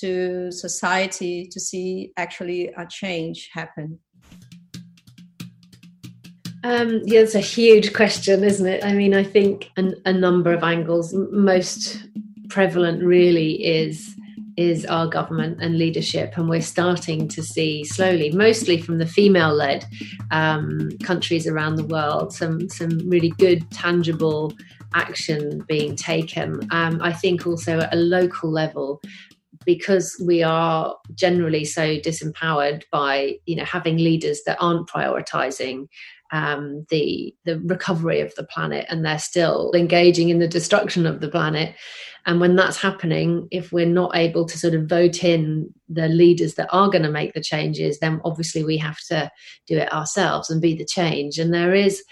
to 0.00 0.50
society 0.52 1.48
to 1.50 1.58
see 1.58 2.12
actually 2.16 2.68
a 2.76 2.86
change 2.86 3.48
happen? 3.52 3.98
Um, 6.64 7.00
yeah, 7.04 7.20
it's 7.20 7.34
a 7.34 7.40
huge 7.40 7.94
question, 7.94 8.42
isn't 8.42 8.66
it? 8.66 8.84
I 8.84 8.92
mean, 8.92 9.14
I 9.14 9.22
think 9.22 9.70
an, 9.76 9.94
a 10.04 10.12
number 10.12 10.52
of 10.52 10.62
angles. 10.62 11.14
Most 11.14 11.98
prevalent 12.48 13.02
really 13.02 13.64
is 13.64 14.14
is 14.56 14.84
our 14.86 15.06
government 15.06 15.62
and 15.62 15.78
leadership, 15.78 16.36
and 16.36 16.48
we're 16.48 16.60
starting 16.60 17.28
to 17.28 17.44
see 17.44 17.84
slowly, 17.84 18.32
mostly 18.32 18.82
from 18.82 18.98
the 18.98 19.06
female-led 19.06 19.84
um, 20.32 20.90
countries 21.04 21.46
around 21.46 21.76
the 21.76 21.84
world, 21.84 22.32
some 22.32 22.68
some 22.68 22.98
really 23.08 23.30
good, 23.38 23.70
tangible 23.70 24.52
action 24.94 25.64
being 25.68 25.96
taken. 25.96 26.60
Um, 26.70 27.00
I 27.02 27.12
think 27.12 27.46
also 27.46 27.80
at 27.80 27.92
a 27.92 27.96
local 27.96 28.50
level, 28.50 29.00
because 29.64 30.20
we 30.24 30.42
are 30.42 30.96
generally 31.14 31.64
so 31.64 31.98
disempowered 31.98 32.84
by 32.90 33.34
you 33.46 33.56
know 33.56 33.64
having 33.64 33.98
leaders 33.98 34.40
that 34.46 34.56
aren't 34.60 34.88
prioritizing 34.88 35.88
um, 36.32 36.86
the 36.90 37.34
the 37.44 37.58
recovery 37.60 38.20
of 38.20 38.34
the 38.34 38.44
planet 38.44 38.86
and 38.88 39.04
they're 39.04 39.18
still 39.18 39.72
engaging 39.74 40.28
in 40.28 40.38
the 40.38 40.48
destruction 40.48 41.06
of 41.06 41.20
the 41.20 41.28
planet 41.28 41.74
and 42.26 42.40
when 42.40 42.56
that's 42.56 42.80
happening 42.80 43.48
if 43.50 43.72
we're 43.72 43.86
not 43.86 44.14
able 44.14 44.44
to 44.44 44.58
sort 44.58 44.74
of 44.74 44.86
vote 44.86 45.24
in 45.24 45.72
the 45.88 46.08
leaders 46.08 46.54
that 46.54 46.68
are 46.70 46.90
going 46.90 47.04
to 47.04 47.10
make 47.10 47.32
the 47.32 47.40
changes 47.40 47.98
then 47.98 48.20
obviously 48.24 48.62
we 48.62 48.76
have 48.76 48.98
to 49.08 49.30
do 49.66 49.78
it 49.78 49.92
ourselves 49.92 50.50
and 50.50 50.60
be 50.60 50.74
the 50.74 50.84
change 50.84 51.38
and 51.38 51.52
there 51.54 51.74
is 51.74 52.02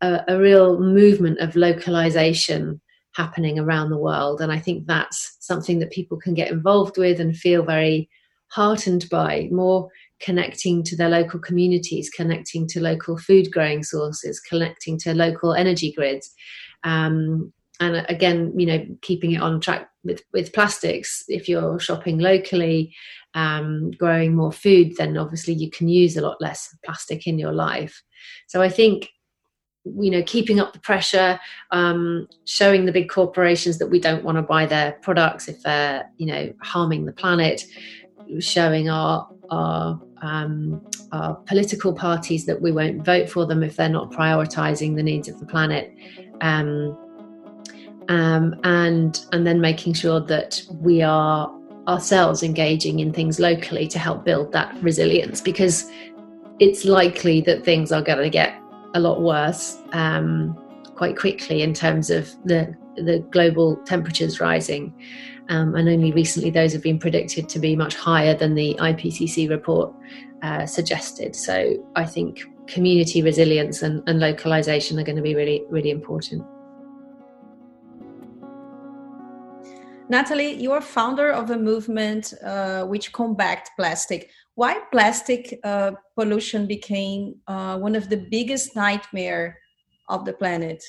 a, 0.00 0.20
a 0.28 0.38
real 0.38 0.78
movement 0.78 1.38
of 1.40 1.56
localization 1.56 2.80
happening 3.14 3.58
around 3.58 3.90
the 3.90 3.98
world 3.98 4.40
and 4.40 4.52
i 4.52 4.58
think 4.58 4.86
that's 4.86 5.36
something 5.40 5.78
that 5.78 5.90
people 5.90 6.18
can 6.18 6.34
get 6.34 6.50
involved 6.50 6.96
with 6.96 7.20
and 7.20 7.36
feel 7.36 7.64
very 7.64 8.08
heartened 8.48 9.08
by 9.10 9.48
more 9.50 9.88
connecting 10.20 10.82
to 10.82 10.96
their 10.96 11.08
local 11.08 11.38
communities, 11.38 12.10
connecting 12.10 12.66
to 12.68 12.80
local 12.80 13.16
food 13.16 13.50
growing 13.52 13.82
sources, 13.82 14.40
connecting 14.40 14.98
to 14.98 15.14
local 15.14 15.54
energy 15.54 15.92
grids. 15.92 16.34
Um, 16.84 17.52
and 17.80 18.04
again, 18.08 18.52
you 18.58 18.66
know, 18.66 18.84
keeping 19.02 19.32
it 19.32 19.40
on 19.40 19.60
track 19.60 19.88
with, 20.02 20.22
with 20.32 20.52
plastics. 20.52 21.24
If 21.28 21.48
you're 21.48 21.78
shopping 21.78 22.18
locally, 22.18 22.94
um, 23.34 23.92
growing 23.92 24.34
more 24.34 24.50
food, 24.52 24.96
then 24.96 25.16
obviously 25.16 25.54
you 25.54 25.70
can 25.70 25.88
use 25.88 26.16
a 26.16 26.22
lot 26.22 26.40
less 26.40 26.74
plastic 26.84 27.26
in 27.26 27.38
your 27.38 27.52
life. 27.52 28.02
So 28.48 28.60
I 28.60 28.68
think 28.68 29.10
you 29.84 30.10
know 30.10 30.22
keeping 30.24 30.60
up 30.60 30.72
the 30.72 30.78
pressure 30.80 31.38
um, 31.70 32.28
showing 32.44 32.84
the 32.84 32.92
big 32.92 33.08
corporations 33.08 33.78
that 33.78 33.88
we 33.88 33.98
don't 33.98 34.24
want 34.24 34.36
to 34.36 34.42
buy 34.42 34.66
their 34.66 34.92
products 35.02 35.48
if 35.48 35.62
they're 35.62 36.08
you 36.16 36.26
know 36.26 36.52
harming 36.62 37.06
the 37.06 37.12
planet 37.12 37.64
showing 38.38 38.90
our 38.90 39.28
our 39.50 40.00
um, 40.22 40.84
our 41.12 41.36
political 41.46 41.92
parties 41.92 42.46
that 42.46 42.60
we 42.60 42.72
won't 42.72 43.04
vote 43.04 43.28
for 43.30 43.46
them 43.46 43.62
if 43.62 43.76
they're 43.76 43.88
not 43.88 44.10
prioritizing 44.10 44.96
the 44.96 45.02
needs 45.02 45.28
of 45.28 45.38
the 45.40 45.46
planet. 45.46 45.94
Um, 46.40 46.96
um, 48.08 48.58
and 48.64 49.24
and 49.32 49.46
then 49.46 49.60
making 49.60 49.94
sure 49.94 50.20
that 50.20 50.62
we 50.80 51.02
are 51.02 51.52
ourselves 51.86 52.42
engaging 52.42 53.00
in 53.00 53.12
things 53.12 53.38
locally 53.38 53.86
to 53.88 53.98
help 53.98 54.24
build 54.24 54.52
that 54.52 54.74
resilience 54.82 55.40
because 55.40 55.90
it's 56.58 56.84
likely 56.84 57.40
that 57.40 57.64
things 57.64 57.92
are 57.92 58.02
going 58.02 58.18
to 58.18 58.28
get 58.28 58.58
a 58.94 59.00
lot 59.00 59.20
worse 59.20 59.78
um, 59.92 60.56
quite 60.94 61.16
quickly 61.16 61.62
in 61.62 61.74
terms 61.74 62.10
of 62.10 62.30
the 62.44 62.74
the 62.96 63.20
global 63.30 63.76
temperatures 63.84 64.40
rising 64.40 64.92
um, 65.48 65.74
and 65.74 65.88
only 65.88 66.12
recently 66.12 66.50
those 66.50 66.72
have 66.72 66.82
been 66.82 66.98
predicted 66.98 67.48
to 67.48 67.58
be 67.58 67.74
much 67.74 67.94
higher 67.94 68.34
than 68.34 68.54
the 68.54 68.76
IPCC 68.78 69.48
report 69.48 69.94
uh, 70.42 70.66
suggested. 70.66 71.34
So 71.34 71.76
I 71.96 72.04
think 72.04 72.44
community 72.66 73.22
resilience 73.22 73.82
and, 73.82 74.06
and 74.06 74.20
localization 74.20 74.98
are 74.98 75.04
going 75.04 75.16
to 75.16 75.22
be 75.22 75.34
really, 75.34 75.64
really 75.70 75.90
important. 75.90 76.44
Natalie, 80.10 80.54
you 80.54 80.72
are 80.72 80.80
founder 80.80 81.30
of 81.30 81.50
a 81.50 81.58
movement 81.58 82.32
uh, 82.42 82.84
which 82.84 83.12
combat 83.12 83.68
plastic. 83.76 84.30
Why 84.58 84.80
plastic 84.90 85.56
uh, 85.62 85.92
pollution 86.16 86.66
became 86.66 87.36
uh, 87.46 87.78
one 87.78 87.94
of 87.94 88.08
the 88.08 88.16
biggest 88.16 88.74
nightmare 88.74 89.56
of 90.08 90.24
the 90.24 90.32
planet? 90.32 90.82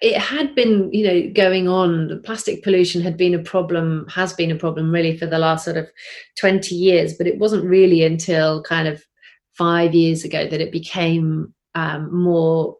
it 0.00 0.16
had 0.16 0.54
been 0.54 0.92
you 0.92 1.04
know 1.06 1.32
going 1.32 1.68
on 1.68 2.08
the 2.08 2.16
plastic 2.16 2.62
pollution 2.64 3.00
had 3.02 3.16
been 3.16 3.34
a 3.34 3.42
problem 3.42 4.06
has 4.08 4.32
been 4.32 4.50
a 4.50 4.56
problem 4.56 4.90
really 4.90 5.16
for 5.16 5.26
the 5.26 5.38
last 5.38 5.64
sort 5.64 5.76
of 5.76 5.86
20 6.40 6.74
years 6.74 7.14
but 7.16 7.26
it 7.26 7.38
wasn't 7.38 7.64
really 7.64 8.02
until 8.02 8.62
kind 8.64 8.88
of 8.88 9.04
five 9.52 9.94
years 9.94 10.24
ago 10.24 10.48
that 10.48 10.60
it 10.60 10.72
became 10.72 11.54
um, 11.74 12.12
more 12.12 12.76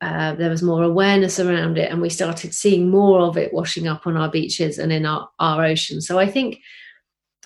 uh, 0.00 0.34
there 0.34 0.50
was 0.50 0.62
more 0.62 0.82
awareness 0.82 1.38
around 1.38 1.78
it 1.78 1.90
and 1.90 2.02
we 2.02 2.10
started 2.10 2.52
seeing 2.52 2.90
more 2.90 3.20
of 3.20 3.36
it 3.36 3.52
washing 3.52 3.86
up 3.86 4.06
on 4.06 4.16
our 4.16 4.30
beaches 4.30 4.78
and 4.78 4.92
in 4.92 5.06
our, 5.06 5.28
our 5.38 5.64
oceans 5.64 6.06
so 6.06 6.18
i 6.18 6.26
think 6.26 6.58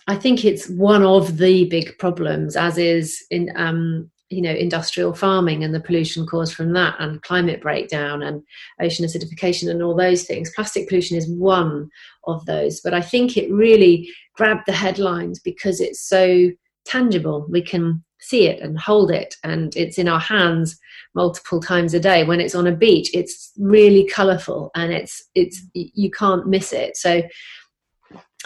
i 0.08 0.16
think 0.16 0.44
it's 0.44 0.68
one 0.70 1.02
of 1.04 1.38
the 1.38 1.66
big 1.66 1.96
problems 1.98 2.56
as 2.56 2.76
is 2.76 3.24
in 3.30 3.52
um, 3.56 4.10
you 4.30 4.42
know 4.42 4.50
industrial 4.52 5.14
farming 5.14 5.64
and 5.64 5.74
the 5.74 5.80
pollution 5.80 6.26
caused 6.26 6.54
from 6.54 6.72
that 6.72 6.94
and 6.98 7.22
climate 7.22 7.62
breakdown 7.62 8.22
and 8.22 8.42
ocean 8.80 9.06
acidification 9.06 9.70
and 9.70 9.82
all 9.82 9.96
those 9.96 10.24
things. 10.24 10.52
Plastic 10.54 10.86
pollution 10.86 11.16
is 11.16 11.26
one 11.30 11.88
of 12.26 12.44
those 12.44 12.80
but 12.80 12.92
i 12.92 13.00
think 13.00 13.36
it 13.36 13.50
really 13.50 14.06
grabbed 14.34 14.64
the 14.66 14.72
headlines 14.72 15.40
because 15.40 15.80
it's 15.80 16.00
so 16.00 16.50
tangible. 16.88 17.46
We 17.48 17.62
can 17.62 18.02
see 18.20 18.46
it 18.46 18.60
and 18.60 18.78
hold 18.78 19.10
it 19.12 19.36
and 19.44 19.76
it's 19.76 19.98
in 19.98 20.08
our 20.08 20.18
hands 20.18 20.76
multiple 21.14 21.60
times 21.60 21.94
a 21.94 22.00
day. 22.00 22.24
When 22.24 22.40
it's 22.40 22.54
on 22.54 22.66
a 22.66 22.74
beach 22.74 23.10
it's 23.14 23.52
really 23.58 24.06
colorful 24.06 24.70
and 24.74 24.92
it's 24.92 25.22
it's 25.34 25.62
you 25.74 26.10
can't 26.10 26.46
miss 26.46 26.72
it. 26.72 26.96
So 26.96 27.22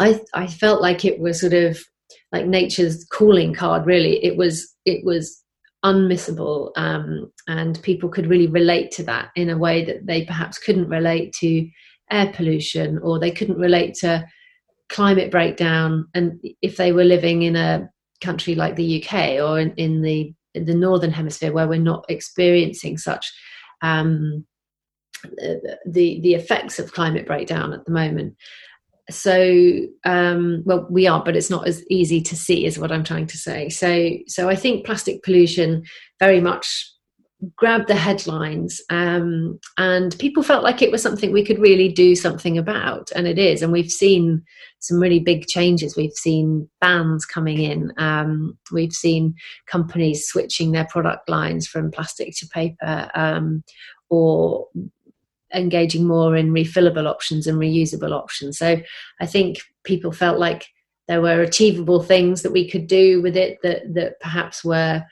i 0.02 0.21
i 0.35 0.47
felt 0.47 0.82
like 0.82 1.04
it 1.04 1.18
was 1.21 1.40
sort 1.40 1.54
of 1.54 1.78
like 2.32 2.47
nature's 2.47 3.04
calling 3.04 3.54
card 3.54 3.87
really. 3.87 4.25
It 4.25 4.37
was 4.37 4.75
it 4.85 5.04
was 5.04 5.42
unmissable 5.85 6.71
um, 6.76 7.30
and 7.49 7.80
people 7.82 8.09
could 8.09 8.26
really 8.26 8.47
relate 8.47 8.90
to 8.92 9.02
that 9.04 9.30
in 9.37 9.50
a 9.50 9.59
way 9.59 9.85
that 9.85 10.06
they 10.06 10.25
perhaps 10.25 10.59
couldn't 10.59 10.88
relate 10.88 11.32
to 11.40 11.68
air 12.11 12.32
pollution 12.35 12.99
or 12.99 13.18
they 13.18 13.30
couldn't 13.30 13.59
relate 13.59 13.94
to 13.94 14.25
climate 14.88 15.30
breakdown. 15.30 16.06
And 16.14 16.40
if 16.62 16.76
they 16.76 16.92
were 16.92 17.04
living 17.04 17.42
in 17.42 17.56
a 17.56 17.88
country 18.21 18.54
like 18.54 18.76
the 18.76 19.02
UK 19.02 19.40
or 19.40 19.59
in, 19.59 19.73
in 19.76 20.02
the 20.02 20.32
in 20.54 20.66
the 20.66 20.75
northern 20.75 21.11
hemisphere 21.11 21.52
where 21.52 21.68
we're 21.68 21.78
not 21.78 22.04
experiencing 22.09 22.97
such 22.97 23.32
um, 23.82 24.47
the 25.85 26.21
the 26.23 26.35
effects 26.35 26.78
of 26.78 26.92
climate 26.92 27.26
breakdown 27.26 27.73
at 27.73 27.85
the 27.85 27.92
moment 27.92 28.37
so 29.11 29.80
um, 30.04 30.62
well 30.64 30.87
we 30.90 31.06
are 31.06 31.23
but 31.25 31.37
it's 31.37 31.50
not 31.50 31.66
as 31.66 31.85
easy 31.90 32.21
to 32.21 32.37
see 32.37 32.64
is 32.64 32.78
what 32.78 32.92
i'm 32.92 33.04
trying 33.04 33.26
to 33.26 33.37
say. 33.37 33.68
So 33.68 34.11
so 34.26 34.49
i 34.49 34.54
think 34.54 34.87
plastic 34.87 35.23
pollution 35.23 35.82
very 36.21 36.40
much 36.40 36.92
grabbed 37.56 37.88
the 37.88 37.97
headlines 37.97 38.80
um, 38.90 39.59
and 39.76 40.16
people 40.18 40.42
felt 40.42 40.62
like 40.62 40.80
it 40.80 40.92
was 40.92 41.02
something 41.02 41.32
we 41.32 41.44
could 41.44 41.59
really 41.59 41.88
do 41.88 42.14
something 42.14 42.56
about 42.56 43.11
and 43.16 43.26
it 43.26 43.38
is. 43.38 43.62
And 43.62 43.73
we've 43.73 43.90
seen 43.90 44.42
some 44.78 45.00
really 45.00 45.18
big 45.18 45.47
changes. 45.47 45.97
We've 45.97 46.12
seen 46.12 46.68
bans 46.80 47.25
coming 47.25 47.61
in. 47.61 47.92
Um, 47.99 48.59
we've 48.71 48.92
seen 48.92 49.35
companies 49.66 50.26
switching 50.26 50.73
their 50.73 50.87
product 50.87 51.28
lines 51.28 51.66
from 51.66 51.90
plastic 51.90 52.35
to 52.38 52.49
paper 52.49 53.11
um, 53.14 53.64
or 54.09 54.66
engaging 55.54 56.06
more 56.06 56.37
in 56.37 56.50
refillable 56.50 57.06
options 57.06 57.47
and 57.47 57.59
reusable 57.59 58.12
options. 58.12 58.59
So 58.59 58.80
I 59.21 59.26
think 59.26 59.59
people 59.85 60.12
felt 60.12 60.38
like 60.38 60.66
there 61.09 61.21
were 61.21 61.42
achievable 61.42 62.02
things 62.02 62.42
that 62.42 62.52
we 62.52 62.68
could 62.68 62.87
do 62.87 63.21
with 63.23 63.37
it 63.37 63.59
that 63.62 63.94
that 63.94 64.21
perhaps 64.21 64.64
were 64.64 65.04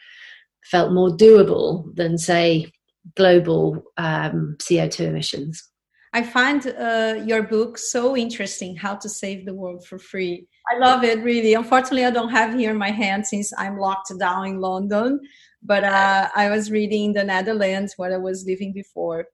felt 0.65 0.93
more 0.93 1.11
doable 1.11 1.95
than 1.97 2.17
say 2.17 2.73
global 3.17 3.83
um, 3.97 4.57
CO2 4.59 5.01
emissions. 5.01 5.71
I 6.13 6.23
find 6.23 6.67
uh, 6.67 7.23
your 7.25 7.45
book 7.45 7.79
so 7.79 8.17
interesting, 8.17 8.75
How 8.75 8.97
to 8.97 9.09
Save 9.09 9.47
the 9.47 9.55
World 9.55 9.87
for 9.87 9.99
Free. 9.99 10.47
I 10.73 10.79
love 10.79 11.05
it 11.05 11.23
really. 11.23 11.55
Unfortunately, 11.55 12.05
I 12.05 12.11
don't 12.11 12.31
have 12.31 12.59
here 12.59 12.73
in 12.73 12.79
my 12.79 12.91
hand 12.91 13.27
since 13.27 13.53
I'm 13.57 13.79
locked 13.79 14.13
down 14.19 14.47
in 14.47 14.61
London, 14.61 15.21
but 15.63 15.85
uh, 15.85 16.29
I 16.35 16.51
was 16.51 16.71
reading 16.71 17.13
the 17.13 17.25
Netherlands 17.25 17.95
where 17.97 18.13
I 18.13 18.19
was 18.19 18.45
living 18.45 18.73
before 18.73 19.27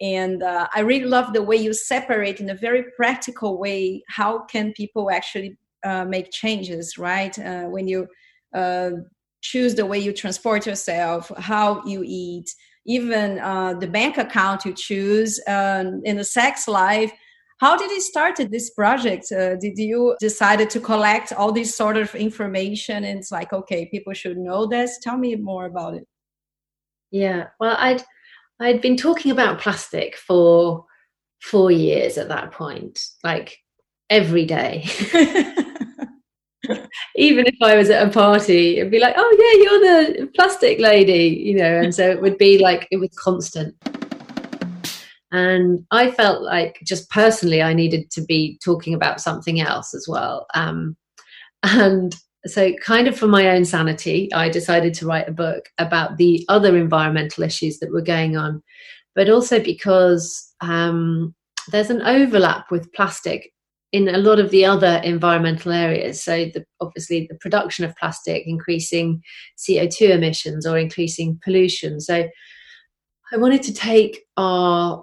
and 0.00 0.42
uh, 0.42 0.66
i 0.74 0.80
really 0.80 1.06
love 1.06 1.32
the 1.32 1.42
way 1.42 1.56
you 1.56 1.72
separate 1.72 2.40
in 2.40 2.50
a 2.50 2.54
very 2.54 2.84
practical 2.96 3.58
way 3.58 4.02
how 4.08 4.44
can 4.46 4.72
people 4.72 5.10
actually 5.10 5.56
uh, 5.84 6.04
make 6.04 6.30
changes 6.32 6.98
right 6.98 7.38
uh, 7.38 7.64
when 7.64 7.86
you 7.86 8.06
uh, 8.54 8.90
choose 9.44 9.74
the 9.74 9.86
way 9.86 9.98
you 9.98 10.12
transport 10.12 10.66
yourself, 10.66 11.30
how 11.36 11.84
you 11.84 12.02
eat, 12.04 12.50
even 12.86 13.38
uh, 13.38 13.74
the 13.74 13.86
bank 13.86 14.16
account 14.16 14.64
you 14.64 14.72
choose, 14.72 15.38
um, 15.46 16.00
in 16.04 16.16
the 16.16 16.24
sex 16.24 16.66
life. 16.66 17.12
How 17.60 17.76
did 17.76 17.90
you 17.90 18.00
start 18.00 18.36
this 18.36 18.70
project? 18.70 19.30
Uh, 19.30 19.56
did 19.56 19.78
you 19.78 20.16
decided 20.18 20.70
to 20.70 20.80
collect 20.80 21.32
all 21.32 21.52
this 21.52 21.76
sort 21.76 21.96
of 21.96 22.14
information 22.14 23.04
and 23.04 23.18
it's 23.18 23.30
like, 23.30 23.52
okay, 23.52 23.86
people 23.86 24.14
should 24.14 24.38
know 24.38 24.66
this? 24.66 24.98
Tell 24.98 25.18
me 25.18 25.36
more 25.36 25.66
about 25.66 25.94
it. 25.94 26.06
Yeah, 27.10 27.48
well, 27.60 27.76
I'd 27.78 28.02
I'd 28.60 28.80
been 28.80 28.96
talking 28.96 29.32
about 29.32 29.60
plastic 29.60 30.16
for 30.16 30.84
four 31.42 31.70
years 31.70 32.16
at 32.18 32.28
that 32.28 32.52
point, 32.52 33.06
like 33.22 33.58
every 34.10 34.44
day. 34.44 34.84
Even 37.16 37.46
if 37.46 37.56
I 37.60 37.76
was 37.76 37.90
at 37.90 38.06
a 38.06 38.10
party, 38.10 38.78
it'd 38.78 38.90
be 38.90 38.98
like, 38.98 39.14
oh, 39.18 39.36
yeah, 39.38 39.62
you're 39.62 39.80
the 39.80 40.26
plastic 40.34 40.78
lady, 40.78 41.42
you 41.44 41.56
know, 41.56 41.80
and 41.80 41.94
so 41.94 42.08
it 42.08 42.22
would 42.22 42.38
be 42.38 42.58
like, 42.58 42.88
it 42.90 42.96
was 42.96 43.10
constant. 43.16 43.74
And 45.30 45.84
I 45.90 46.12
felt 46.12 46.42
like 46.42 46.78
just 46.84 47.10
personally, 47.10 47.60
I 47.60 47.74
needed 47.74 48.10
to 48.12 48.22
be 48.22 48.58
talking 48.64 48.94
about 48.94 49.20
something 49.20 49.60
else 49.60 49.92
as 49.92 50.06
well. 50.08 50.46
Um, 50.54 50.96
and 51.64 52.14
so, 52.46 52.72
kind 52.74 53.08
of 53.08 53.18
for 53.18 53.26
my 53.26 53.48
own 53.48 53.64
sanity, 53.64 54.32
I 54.34 54.48
decided 54.48 54.92
to 54.94 55.06
write 55.06 55.28
a 55.28 55.32
book 55.32 55.70
about 55.78 56.18
the 56.18 56.44
other 56.48 56.76
environmental 56.76 57.42
issues 57.42 57.78
that 57.78 57.90
were 57.90 58.02
going 58.02 58.36
on, 58.36 58.62
but 59.14 59.30
also 59.30 59.60
because 59.60 60.52
um, 60.60 61.34
there's 61.68 61.90
an 61.90 62.02
overlap 62.02 62.70
with 62.70 62.92
plastic 62.92 63.50
in 63.92 64.08
a 64.08 64.18
lot 64.18 64.40
of 64.40 64.50
the 64.50 64.64
other 64.64 65.00
environmental 65.04 65.72
areas. 65.72 66.22
So, 66.22 66.44
the, 66.46 66.66
obviously, 66.80 67.26
the 67.30 67.38
production 67.38 67.86
of 67.86 67.96
plastic, 67.96 68.42
increasing 68.46 69.22
CO2 69.56 70.10
emissions 70.10 70.66
or 70.66 70.76
increasing 70.76 71.40
pollution. 71.42 71.98
So, 71.98 72.28
I 73.32 73.36
wanted 73.38 73.62
to 73.62 73.72
take 73.72 74.20
our 74.36 75.02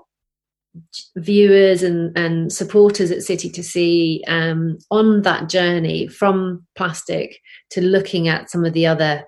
viewers 1.17 1.83
and, 1.83 2.17
and 2.17 2.51
supporters 2.51 3.11
at 3.11 3.23
City 3.23 3.49
to 3.49 3.63
Sea 3.63 4.23
um, 4.27 4.77
on 4.89 5.21
that 5.23 5.49
journey 5.49 6.07
from 6.07 6.65
plastic 6.75 7.39
to 7.71 7.81
looking 7.81 8.27
at 8.27 8.49
some 8.49 8.65
of 8.65 8.73
the 8.73 8.87
other 8.87 9.23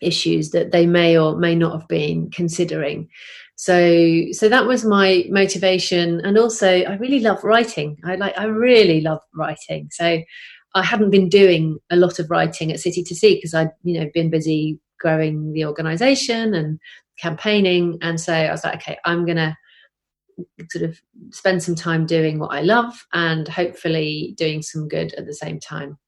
issues 0.00 0.50
that 0.50 0.70
they 0.72 0.86
may 0.86 1.18
or 1.18 1.36
may 1.36 1.54
not 1.54 1.78
have 1.78 1.88
been 1.88 2.30
considering. 2.30 3.08
So 3.56 4.24
so 4.32 4.48
that 4.48 4.66
was 4.66 4.84
my 4.84 5.24
motivation. 5.30 6.20
And 6.24 6.38
also 6.38 6.68
i 6.68 6.94
really 6.96 7.20
love 7.20 7.42
writing. 7.42 7.98
I 8.04 8.14
like 8.14 8.38
i 8.38 8.44
really 8.44 9.00
love 9.00 9.20
writing. 9.34 9.88
So 9.90 10.20
i 10.74 10.82
hadn't 10.82 11.10
been 11.10 11.28
doing 11.28 11.78
a 11.90 11.96
lot 11.96 12.18
of 12.18 12.30
writing 12.30 12.72
at 12.72 12.78
city 12.78 13.02
to 13.02 13.14
sea 13.14 13.34
because 13.34 13.54
i'd 13.54 13.70
you 13.82 13.98
know 13.98 14.08
been 14.14 14.30
busy 14.30 14.78
growing 15.00 15.52
the 15.52 15.64
organization 15.64 16.54
and 16.54 16.78
campaigning. 17.18 17.98
And 18.00 18.20
so 18.20 18.32
i 18.32 18.50
was 18.52 18.64
like 18.64 18.76
okay 18.76 18.98
i'm 19.04 19.26
gonna 19.26 19.56
sort 20.70 20.84
of 20.84 21.00
spend 21.30 21.62
some 21.62 21.74
time 21.74 22.06
doing 22.06 22.38
what 22.38 22.54
i 22.54 22.60
love 22.60 23.06
and 23.12 23.48
hopefully 23.48 24.34
doing 24.36 24.62
some 24.62 24.88
good 24.88 25.12
at 25.14 25.26
the 25.26 25.34
same 25.34 25.58
time 25.58 25.98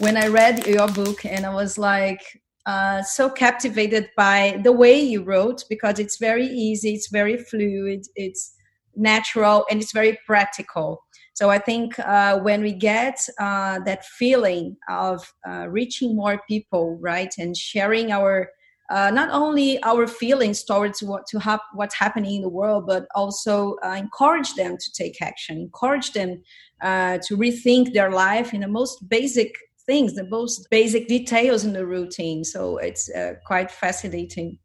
when 0.00 0.16
i 0.16 0.26
read 0.26 0.66
your 0.66 0.88
book 0.88 1.24
and 1.24 1.44
i 1.44 1.52
was 1.52 1.78
like 1.78 2.22
uh, 2.66 3.02
so 3.02 3.28
captivated 3.28 4.10
by 4.16 4.60
the 4.62 4.72
way 4.72 5.00
you 5.00 5.22
wrote 5.22 5.64
because 5.68 5.98
it's 5.98 6.18
very 6.18 6.46
easy, 6.46 6.94
it's 6.94 7.08
very 7.10 7.36
fluid, 7.36 8.04
it's 8.16 8.54
natural, 8.94 9.64
and 9.70 9.80
it's 9.80 9.92
very 9.92 10.18
practical. 10.26 11.02
So 11.34 11.48
I 11.48 11.58
think 11.58 11.98
uh, 11.98 12.38
when 12.38 12.62
we 12.62 12.72
get 12.72 13.18
uh, 13.38 13.78
that 13.80 14.04
feeling 14.04 14.76
of 14.88 15.32
uh, 15.48 15.68
reaching 15.68 16.14
more 16.14 16.40
people, 16.46 16.98
right, 17.00 17.32
and 17.38 17.56
sharing 17.56 18.12
our 18.12 18.50
uh, 18.90 19.10
not 19.10 19.30
only 19.30 19.82
our 19.82 20.06
feelings 20.06 20.64
towards 20.64 21.02
what 21.02 21.26
to 21.28 21.38
hap- 21.38 21.72
what's 21.74 21.94
happening 21.94 22.36
in 22.36 22.42
the 22.42 22.48
world, 22.48 22.86
but 22.86 23.06
also 23.14 23.76
uh, 23.84 23.96
encourage 23.96 24.54
them 24.54 24.76
to 24.76 24.92
take 24.92 25.22
action, 25.22 25.56
encourage 25.58 26.12
them 26.12 26.42
to 26.82 27.36
rethink 27.36 27.92
their 27.92 28.10
life 28.10 28.52
in 28.54 28.60
the 28.62 28.68
most 28.68 29.08
basic 29.08 29.54
things, 29.86 30.14
the 30.14 30.28
most 30.28 30.68
basic 30.70 31.08
details 31.08 31.64
in 31.64 31.72
the 31.72 31.86
routine. 31.86 32.44
So 32.44 32.78
it's 32.78 33.10
uh, 33.10 33.34
quite 33.46 33.70
fascinating. 33.70 34.58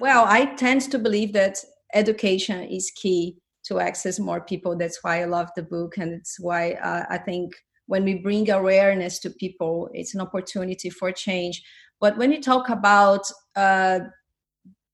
Well, 0.00 0.24
I 0.26 0.46
tend 0.54 0.82
to 0.90 0.98
believe 0.98 1.32
that 1.32 1.58
education 1.94 2.62
is 2.62 2.92
key 2.94 3.36
to 3.64 3.80
access 3.80 4.18
more 4.18 4.40
people. 4.40 4.76
That's 4.76 5.02
why 5.02 5.22
I 5.22 5.24
love 5.24 5.50
the 5.56 5.62
book, 5.62 5.98
and 5.98 6.12
it's 6.12 6.38
why 6.40 6.72
uh, 6.72 7.04
I 7.10 7.18
think 7.18 7.52
when 7.86 8.04
we 8.04 8.14
bring 8.14 8.50
awareness 8.50 9.18
to 9.20 9.30
people, 9.30 9.88
it's 9.92 10.14
an 10.14 10.20
opportunity 10.20 10.90
for 10.90 11.10
change. 11.10 11.62
But 12.00 12.16
when 12.16 12.30
you 12.30 12.40
talk 12.40 12.68
about 12.68 13.24
uh, 13.58 14.00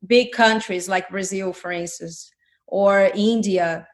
big 0.06 0.32
countries 0.32 0.88
like 0.88 1.10
Brazil, 1.10 1.52
for 1.52 1.70
instance, 1.70 2.30
or 2.66 3.10
India, 3.14 3.86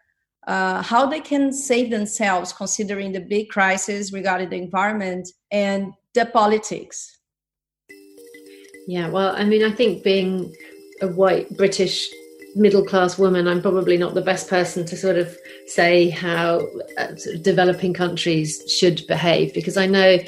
uh, 0.46 0.82
how 0.82 1.06
they 1.06 1.20
can 1.20 1.52
save 1.52 1.90
themselves 1.90 2.52
considering 2.52 3.12
the 3.12 3.20
big 3.20 3.48
crisis 3.48 4.12
regarding 4.12 4.48
the 4.48 4.56
environment 4.56 5.28
and 5.50 5.92
the 6.14 6.26
politics. 6.26 7.18
Yeah, 8.86 9.08
well, 9.08 9.34
I 9.36 9.44
mean, 9.44 9.64
I 9.64 9.72
think 9.72 10.02
being 10.02 10.54
a 11.02 11.08
white 11.08 11.56
British 11.56 12.08
middle 12.54 12.84
class 12.84 13.18
woman, 13.18 13.46
I'm 13.46 13.62
probably 13.62 13.96
not 13.96 14.14
the 14.14 14.22
best 14.22 14.48
person 14.48 14.84
to 14.86 14.96
sort 14.96 15.16
of 15.16 15.36
say 15.66 16.10
how 16.10 16.66
uh, 16.98 17.08
developing 17.42 17.94
countries 17.94 18.62
should 18.78 19.06
behave 19.06 19.54
because 19.54 19.76
I 19.76 19.86
know 19.86 20.18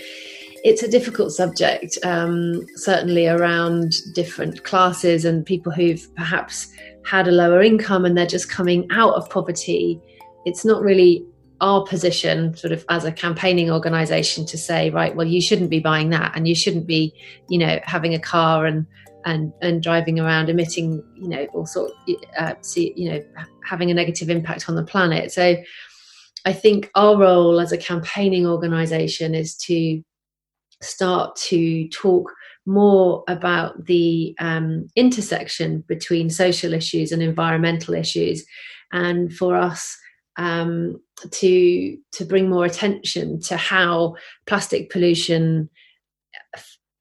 it's 0.64 0.82
a 0.82 0.88
difficult 0.88 1.32
subject, 1.32 1.98
um, 2.04 2.64
certainly 2.76 3.26
around 3.26 3.94
different 4.14 4.62
classes 4.64 5.24
and 5.24 5.44
people 5.44 5.72
who've 5.72 6.06
perhaps 6.14 6.72
had 7.04 7.26
a 7.26 7.32
lower 7.32 7.62
income 7.62 8.04
and 8.04 8.16
they're 8.16 8.26
just 8.26 8.48
coming 8.48 8.86
out 8.92 9.14
of 9.14 9.28
poverty. 9.28 10.00
It's 10.44 10.64
not 10.64 10.82
really 10.82 11.24
our 11.60 11.84
position 11.84 12.56
sort 12.56 12.72
of 12.72 12.84
as 12.88 13.04
a 13.04 13.12
campaigning 13.12 13.70
organization 13.70 14.44
to 14.44 14.58
say 14.58 14.90
right 14.90 15.14
well 15.14 15.26
you 15.26 15.40
shouldn't 15.40 15.70
be 15.70 15.78
buying 15.78 16.10
that 16.10 16.32
and 16.34 16.48
you 16.48 16.56
shouldn't 16.56 16.88
be 16.88 17.14
you 17.48 17.56
know 17.56 17.78
having 17.84 18.12
a 18.12 18.18
car 18.18 18.66
and 18.66 18.84
and 19.24 19.52
and 19.62 19.80
driving 19.80 20.18
around 20.18 20.50
emitting 20.50 21.00
you 21.14 21.28
know 21.28 21.46
all 21.54 21.64
sort 21.64 21.92
uh, 22.36 22.54
see, 22.62 22.92
you 22.96 23.08
know 23.08 23.24
having 23.64 23.92
a 23.92 23.94
negative 23.94 24.28
impact 24.28 24.68
on 24.68 24.74
the 24.74 24.82
planet 24.82 25.30
so 25.30 25.56
i 26.44 26.52
think 26.52 26.90
our 26.96 27.16
role 27.16 27.60
as 27.60 27.70
a 27.70 27.78
campaigning 27.78 28.44
organization 28.44 29.32
is 29.32 29.54
to 29.54 30.02
start 30.82 31.36
to 31.36 31.88
talk 31.88 32.32
more 32.66 33.24
about 33.28 33.86
the 33.86 34.34
um, 34.38 34.86
intersection 34.96 35.82
between 35.88 36.30
social 36.30 36.72
issues 36.74 37.12
and 37.12 37.22
environmental 37.22 37.94
issues. 37.94 38.44
And 38.92 39.32
for 39.32 39.56
us 39.56 39.96
um, 40.36 41.00
to 41.30 41.96
to 42.12 42.24
bring 42.24 42.48
more 42.48 42.64
attention 42.64 43.40
to 43.40 43.56
how 43.56 44.16
plastic 44.46 44.90
pollution 44.90 45.68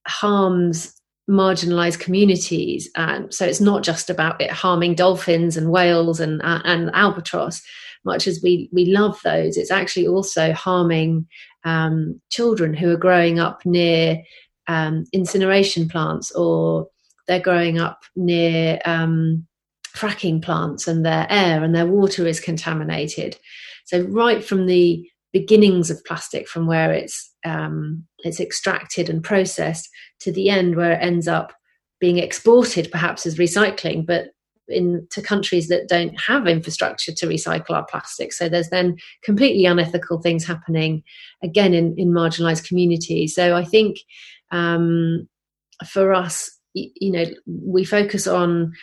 harms 0.07 0.93
marginalized 1.29 1.99
communities. 1.99 2.89
And 2.95 3.33
so 3.33 3.45
it's 3.45 3.61
not 3.61 3.83
just 3.83 4.09
about 4.09 4.41
it 4.41 4.51
harming 4.51 4.95
dolphins 4.95 5.55
and 5.55 5.71
whales 5.71 6.19
and 6.19 6.41
uh, 6.41 6.61
and 6.65 6.89
albatross 6.93 7.61
much 8.03 8.27
as 8.27 8.41
we 8.43 8.69
we 8.71 8.85
love 8.85 9.19
those 9.23 9.57
it's 9.57 9.71
actually 9.71 10.07
also 10.07 10.51
harming 10.53 11.27
um, 11.63 12.21
children 12.29 12.73
who 12.73 12.89
are 12.91 12.97
growing 12.97 13.39
up 13.39 13.65
near 13.65 14.23
um, 14.67 15.05
incineration 15.13 15.87
plants 15.89 16.31
or 16.31 16.87
they're 17.27 17.39
growing 17.39 17.79
up 17.79 18.03
near 18.15 18.79
um, 18.85 19.45
fracking 19.95 20.41
plants 20.41 20.87
and 20.87 21.05
their 21.05 21.27
air 21.29 21.63
and 21.63 21.75
their 21.75 21.85
water 21.85 22.25
is 22.25 22.39
contaminated. 22.39 23.37
So 23.85 24.01
right 24.03 24.43
from 24.43 24.65
the 24.65 25.07
beginnings 25.33 25.89
of 25.89 26.03
plastic, 26.05 26.47
from 26.47 26.67
where 26.67 26.91
it's 26.91 27.33
um, 27.45 28.05
it's 28.19 28.39
extracted 28.39 29.09
and 29.09 29.23
processed 29.23 29.89
to 30.21 30.31
the 30.31 30.49
end 30.49 30.75
where 30.75 30.93
it 30.93 31.01
ends 31.01 31.27
up 31.27 31.53
being 31.99 32.17
exported, 32.17 32.91
perhaps 32.91 33.25
as 33.25 33.37
recycling, 33.37 34.05
but 34.05 34.27
into 34.71 35.21
countries 35.21 35.67
that 35.67 35.87
don't 35.87 36.19
have 36.19 36.47
infrastructure 36.47 37.11
to 37.13 37.27
recycle 37.27 37.71
our 37.71 37.85
plastic. 37.85 38.33
So 38.33 38.49
there's 38.49 38.69
then 38.69 38.97
completely 39.23 39.65
unethical 39.65 40.21
things 40.21 40.45
happening 40.45 41.03
again 41.43 41.73
in, 41.73 41.95
in 41.97 42.09
marginalized 42.09 42.67
communities. 42.67 43.35
So 43.35 43.55
I 43.55 43.63
think 43.63 43.97
um, 44.51 45.27
for 45.87 46.13
us, 46.13 46.49
you 46.73 47.11
know, 47.11 47.25
we 47.45 47.83
focus 47.83 48.27
on 48.27 48.73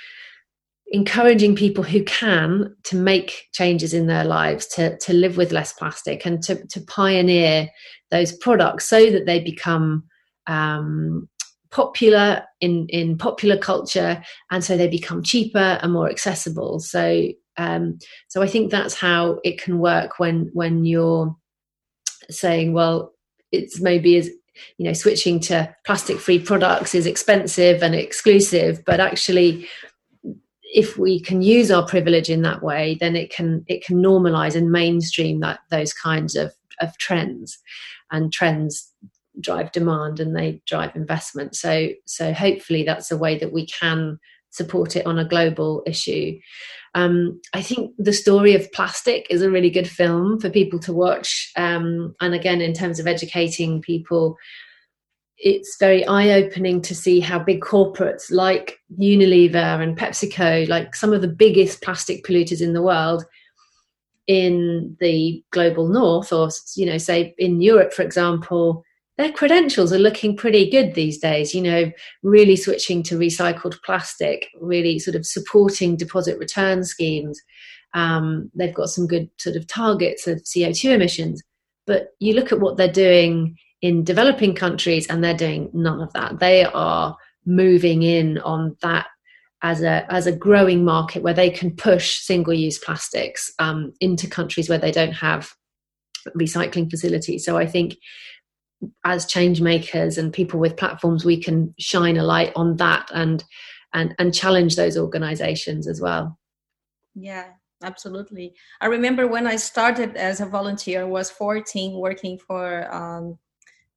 encouraging 0.90 1.54
people 1.54 1.84
who 1.84 2.02
can 2.04 2.74
to 2.82 2.96
make 2.96 3.48
changes 3.52 3.92
in 3.92 4.06
their 4.06 4.24
lives 4.24 4.66
to, 4.66 4.96
to 4.98 5.12
live 5.12 5.36
with 5.36 5.52
less 5.52 5.72
plastic 5.72 6.24
and 6.24 6.42
to, 6.42 6.66
to 6.68 6.80
pioneer 6.82 7.68
those 8.10 8.32
products 8.32 8.88
so 8.88 9.10
that 9.10 9.26
they 9.26 9.38
become 9.38 10.04
um, 10.46 11.28
popular 11.70 12.44
in, 12.60 12.86
in 12.88 13.18
popular 13.18 13.56
culture 13.56 14.22
and 14.50 14.64
so 14.64 14.76
they 14.76 14.88
become 14.88 15.22
cheaper 15.22 15.78
and 15.82 15.92
more 15.92 16.08
accessible. 16.08 16.80
So 16.80 17.28
um, 17.58 17.98
so 18.28 18.40
I 18.40 18.46
think 18.46 18.70
that's 18.70 18.94
how 18.94 19.40
it 19.44 19.60
can 19.60 19.80
work 19.80 20.18
when 20.18 20.50
when 20.52 20.84
you're 20.84 21.36
saying 22.30 22.72
well 22.72 23.12
it's 23.52 23.80
maybe 23.80 24.16
as 24.16 24.28
you 24.76 24.84
know 24.86 24.92
switching 24.92 25.40
to 25.40 25.74
plastic 25.84 26.18
free 26.18 26.38
products 26.38 26.94
is 26.94 27.06
expensive 27.06 27.82
and 27.82 27.94
exclusive 27.94 28.82
but 28.84 29.00
actually 29.00 29.68
if 30.62 30.98
we 30.98 31.18
can 31.18 31.40
use 31.40 31.70
our 31.70 31.86
privilege 31.86 32.28
in 32.28 32.42
that 32.42 32.62
way 32.62 32.96
then 33.00 33.16
it 33.16 33.30
can 33.30 33.64
it 33.66 33.84
can 33.84 33.96
normalize 33.96 34.54
and 34.54 34.70
mainstream 34.70 35.40
that 35.40 35.60
those 35.70 35.92
kinds 35.92 36.36
of 36.36 36.52
of 36.80 36.96
trends 36.98 37.58
and 38.10 38.32
trends 38.32 38.87
drive 39.40 39.72
demand 39.72 40.20
and 40.20 40.36
they 40.36 40.60
drive 40.66 40.94
investment 40.96 41.54
so 41.54 41.88
so 42.06 42.32
hopefully 42.32 42.82
that's 42.82 43.10
a 43.10 43.16
way 43.16 43.38
that 43.38 43.52
we 43.52 43.66
can 43.66 44.18
support 44.50 44.96
it 44.96 45.06
on 45.06 45.18
a 45.18 45.28
global 45.28 45.82
issue 45.86 46.38
um, 46.94 47.40
I 47.52 47.62
think 47.62 47.92
the 47.98 48.12
story 48.12 48.54
of 48.54 48.72
plastic 48.72 49.26
is 49.30 49.42
a 49.42 49.50
really 49.50 49.70
good 49.70 49.88
film 49.88 50.40
for 50.40 50.50
people 50.50 50.78
to 50.80 50.92
watch. 50.92 51.52
Um, 51.56 52.14
and 52.20 52.34
again, 52.34 52.60
in 52.60 52.72
terms 52.72 52.98
of 52.98 53.06
educating 53.06 53.82
people, 53.82 54.36
it's 55.36 55.76
very 55.78 56.04
eye 56.06 56.30
opening 56.30 56.82
to 56.82 56.94
see 56.94 57.20
how 57.20 57.38
big 57.38 57.60
corporates 57.60 58.30
like 58.30 58.78
Unilever 58.98 59.80
and 59.82 59.96
PepsiCo, 59.96 60.68
like 60.68 60.96
some 60.96 61.12
of 61.12 61.20
the 61.22 61.28
biggest 61.28 61.82
plastic 61.82 62.24
polluters 62.24 62.60
in 62.60 62.72
the 62.72 62.82
world, 62.82 63.24
in 64.26 64.96
the 64.98 65.42
global 65.52 65.88
north, 65.88 66.32
or 66.32 66.48
you 66.74 66.84
know, 66.84 66.98
say 66.98 67.34
in 67.38 67.60
Europe, 67.60 67.92
for 67.92 68.02
example, 68.02 68.82
their 69.18 69.32
credentials 69.32 69.92
are 69.92 69.98
looking 69.98 70.36
pretty 70.36 70.70
good 70.70 70.94
these 70.94 71.18
days. 71.18 71.52
You 71.52 71.62
know, 71.62 71.90
really 72.22 72.56
switching 72.56 73.02
to 73.04 73.18
recycled 73.18 73.76
plastic, 73.84 74.48
really 74.60 74.98
sort 74.98 75.16
of 75.16 75.26
supporting 75.26 75.96
deposit 75.96 76.38
return 76.38 76.84
schemes. 76.84 77.38
Um, 77.94 78.50
they've 78.54 78.74
got 78.74 78.90
some 78.90 79.06
good 79.06 79.28
sort 79.38 79.56
of 79.56 79.66
targets 79.66 80.26
of 80.26 80.38
CO2 80.44 80.92
emissions. 80.92 81.42
But 81.86 82.10
you 82.20 82.34
look 82.34 82.52
at 82.52 82.60
what 82.60 82.76
they're 82.76 82.92
doing 82.92 83.56
in 83.82 84.04
developing 84.04 84.54
countries, 84.54 85.06
and 85.08 85.22
they're 85.22 85.34
doing 85.34 85.70
none 85.72 86.00
of 86.00 86.12
that. 86.12 86.38
They 86.38 86.64
are 86.64 87.16
moving 87.44 88.02
in 88.02 88.38
on 88.38 88.76
that 88.82 89.06
as 89.62 89.82
a 89.82 90.06
as 90.12 90.26
a 90.26 90.36
growing 90.36 90.84
market 90.84 91.22
where 91.22 91.34
they 91.34 91.50
can 91.50 91.74
push 91.74 92.20
single 92.20 92.54
use 92.54 92.78
plastics 92.78 93.52
um, 93.58 93.92
into 94.00 94.28
countries 94.28 94.68
where 94.68 94.78
they 94.78 94.92
don't 94.92 95.12
have 95.12 95.50
recycling 96.36 96.90
facilities. 96.90 97.44
So 97.44 97.56
I 97.56 97.66
think 97.66 97.96
as 99.04 99.26
change 99.26 99.60
makers 99.60 100.18
and 100.18 100.32
people 100.32 100.60
with 100.60 100.76
platforms 100.76 101.24
we 101.24 101.40
can 101.40 101.74
shine 101.78 102.16
a 102.16 102.22
light 102.22 102.52
on 102.54 102.76
that 102.76 103.08
and 103.12 103.44
and 103.92 104.14
and 104.18 104.34
challenge 104.34 104.76
those 104.76 104.96
organizations 104.96 105.88
as 105.88 106.00
well. 106.00 106.38
Yeah 107.14 107.46
absolutely. 107.82 108.54
I 108.80 108.86
remember 108.86 109.26
when 109.26 109.46
i 109.46 109.56
started 109.56 110.16
as 110.16 110.40
a 110.40 110.46
volunteer 110.46 111.06
was 111.06 111.30
14 111.30 111.98
working 111.98 112.38
for 112.38 112.92
um, 112.92 113.38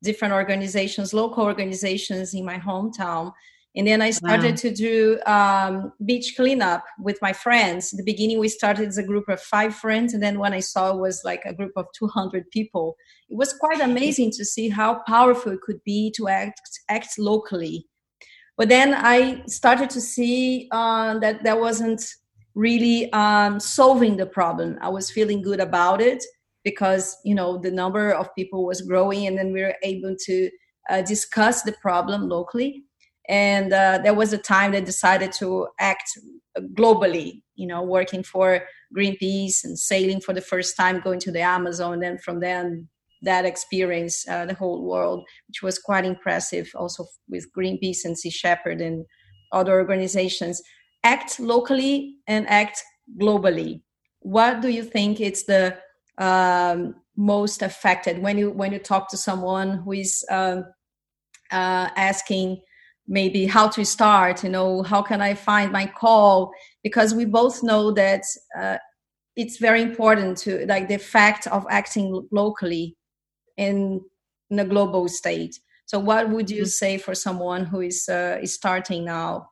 different 0.03 0.33
organizations 0.33 1.13
local 1.13 1.43
organizations 1.43 2.33
in 2.33 2.45
my 2.45 2.57
hometown 2.57 3.31
and 3.75 3.87
then 3.87 4.01
i 4.01 4.09
started 4.09 4.51
wow. 4.51 4.55
to 4.55 4.73
do 4.73 5.19
um, 5.25 5.93
beach 6.05 6.35
cleanup 6.35 6.83
with 6.99 7.17
my 7.21 7.33
friends. 7.33 7.93
In 7.93 7.97
the 7.97 8.03
beginning 8.03 8.39
we 8.39 8.49
started 8.49 8.87
as 8.87 8.97
a 8.97 9.03
group 9.03 9.29
of 9.29 9.39
five 9.41 9.75
friends 9.75 10.13
and 10.13 10.21
then 10.21 10.39
when 10.39 10.53
i 10.53 10.59
saw 10.59 10.91
it 10.91 10.99
was 10.99 11.21
like 11.23 11.43
a 11.45 11.53
group 11.53 11.71
of 11.75 11.85
200 11.97 12.49
people. 12.51 12.95
It 13.29 13.37
was 13.37 13.53
quite 13.53 13.81
amazing 13.81 14.31
to 14.31 14.45
see 14.45 14.69
how 14.69 15.01
powerful 15.07 15.53
it 15.53 15.61
could 15.61 15.83
be 15.83 16.11
to 16.17 16.27
act 16.27 16.61
act 16.89 17.17
locally. 17.17 17.87
But 18.57 18.69
then 18.69 18.93
i 18.93 19.43
started 19.47 19.89
to 19.91 20.01
see 20.01 20.67
uh, 20.71 21.19
that 21.19 21.43
that 21.43 21.59
wasn't 21.59 22.03
really 22.53 23.11
um, 23.13 23.61
solving 23.61 24.17
the 24.17 24.25
problem. 24.25 24.77
I 24.81 24.89
was 24.89 25.09
feeling 25.09 25.41
good 25.41 25.61
about 25.61 26.01
it 26.01 26.21
because 26.63 27.17
you 27.23 27.33
know 27.33 27.57
the 27.57 27.71
number 27.71 28.11
of 28.11 28.35
people 28.35 28.65
was 28.65 28.81
growing 28.81 29.27
and 29.27 29.37
then 29.37 29.53
we 29.53 29.61
were 29.61 29.75
able 29.83 30.15
to 30.25 30.49
uh, 30.89 31.01
discuss 31.01 31.63
the 31.63 31.71
problem 31.73 32.27
locally 32.27 32.83
and 33.31 33.73
uh, 33.73 33.97
there 34.03 34.13
was 34.13 34.33
a 34.33 34.37
time 34.37 34.71
they 34.71 34.81
decided 34.81 35.31
to 35.31 35.67
act 35.79 36.11
globally 36.73 37.41
you 37.55 37.65
know 37.65 37.81
working 37.81 38.21
for 38.21 38.61
greenpeace 38.95 39.63
and 39.63 39.79
sailing 39.79 40.21
for 40.21 40.33
the 40.33 40.41
first 40.41 40.75
time 40.77 40.99
going 40.99 41.19
to 41.19 41.31
the 41.31 41.41
amazon. 41.41 42.03
And 42.03 42.21
from 42.21 42.41
then 42.41 42.89
that 43.23 43.45
experience 43.45 44.27
uh, 44.27 44.45
the 44.45 44.53
whole 44.53 44.83
world 44.83 45.23
which 45.47 45.63
was 45.63 45.79
quite 45.79 46.05
impressive 46.05 46.69
also 46.75 47.05
with 47.29 47.47
greenpeace 47.57 48.03
and 48.03 48.17
sea 48.17 48.29
shepherd 48.29 48.81
and 48.81 49.05
other 49.51 49.79
organizations 49.79 50.61
act 51.03 51.39
locally 51.39 52.17
and 52.27 52.47
act 52.49 52.83
globally. 53.19 53.81
What 54.19 54.61
do 54.61 54.69
you 54.69 54.83
think 54.83 55.19
it's 55.19 55.43
the 55.43 55.77
um, 56.17 56.95
most 57.15 57.61
affected? 57.61 58.21
When 58.21 58.37
you 58.37 58.51
when 58.51 58.71
you 58.71 58.79
talk 58.79 59.09
to 59.09 59.17
someone 59.17 59.79
who 59.79 59.93
is 59.93 60.23
um, 60.29 60.65
uh, 61.51 61.89
asking 61.95 62.61
maybe 63.11 63.45
how 63.45 63.67
to 63.67 63.83
start 63.83 64.41
you 64.41 64.49
know 64.49 64.81
how 64.83 65.01
can 65.01 65.21
i 65.21 65.33
find 65.33 65.71
my 65.71 65.85
call? 65.85 66.51
Because 66.81 67.13
we 67.13 67.25
both 67.25 67.61
know 67.61 67.91
that 67.91 68.23
uh, 68.57 68.77
it's 69.35 69.57
very 69.57 69.81
important 69.81 70.37
to 70.39 70.65
like 70.65 70.87
the 70.87 70.97
fact 70.97 71.45
of 71.47 71.67
acting 71.69 72.27
locally 72.31 72.95
in, 73.57 74.01
in 74.49 74.59
a 74.59 74.65
global 74.65 75.07
state. 75.07 75.59
So 75.85 75.99
what 75.99 76.29
would 76.29 76.49
you 76.49 76.63
mm-hmm. 76.63 76.79
say 76.81 76.97
for 76.97 77.13
someone 77.13 77.65
who 77.65 77.81
is 77.81 78.09
uh, 78.09 78.39
is 78.41 78.55
starting 78.55 79.05
now? 79.05 79.49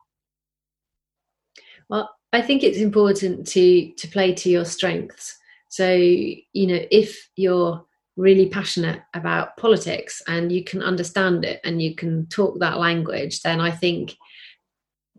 Well 1.88 2.08
i 2.32 2.40
think 2.40 2.62
it's 2.62 2.78
important 2.78 3.46
to 3.48 3.92
to 3.92 4.08
play 4.08 4.34
to 4.34 4.48
your 4.48 4.64
strengths. 4.64 5.36
So 5.68 5.86
you 5.92 6.66
know 6.66 6.80
if 6.90 7.28
you're 7.36 7.84
really 8.20 8.48
passionate 8.48 9.00
about 9.14 9.56
politics 9.56 10.22
and 10.28 10.52
you 10.52 10.62
can 10.62 10.82
understand 10.82 11.44
it 11.44 11.60
and 11.64 11.80
you 11.80 11.94
can 11.94 12.26
talk 12.26 12.58
that 12.60 12.78
language, 12.78 13.40
then 13.40 13.60
I 13.60 13.70
think, 13.70 14.14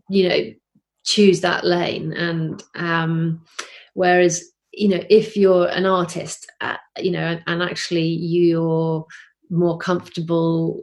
you 0.08 0.28
know, 0.28 0.52
choose 1.04 1.40
that 1.40 1.64
lane. 1.64 2.12
And 2.12 2.62
um, 2.76 3.44
whereas, 3.94 4.44
you 4.72 4.88
know, 4.88 5.02
if 5.10 5.36
you're 5.36 5.66
an 5.66 5.84
artist, 5.84 6.50
uh, 6.60 6.76
you 6.96 7.10
know, 7.10 7.38
and, 7.46 7.62
actually 7.62 8.06
you're 8.06 9.04
more 9.50 9.78
comfortable 9.78 10.82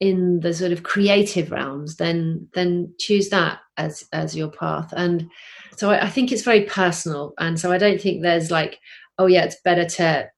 in 0.00 0.40
the 0.40 0.52
sort 0.52 0.72
of 0.72 0.82
creative 0.82 1.50
realms, 1.50 1.96
then 1.96 2.48
then 2.54 2.92
choose 2.98 3.28
that 3.30 3.60
as 3.76 4.04
as 4.12 4.36
your 4.36 4.50
path. 4.50 4.92
And 4.96 5.30
so 5.76 5.90
I, 5.90 6.06
I 6.06 6.10
think 6.10 6.32
it's 6.32 6.42
very 6.42 6.64
personal. 6.64 7.34
And 7.38 7.58
so 7.58 7.72
I 7.72 7.78
don't 7.78 8.00
think 8.00 8.20
there's 8.20 8.50
like, 8.50 8.78
oh 9.18 9.26
yeah, 9.26 9.44
it's 9.44 9.62
better 9.64 9.84
to 9.84 10.28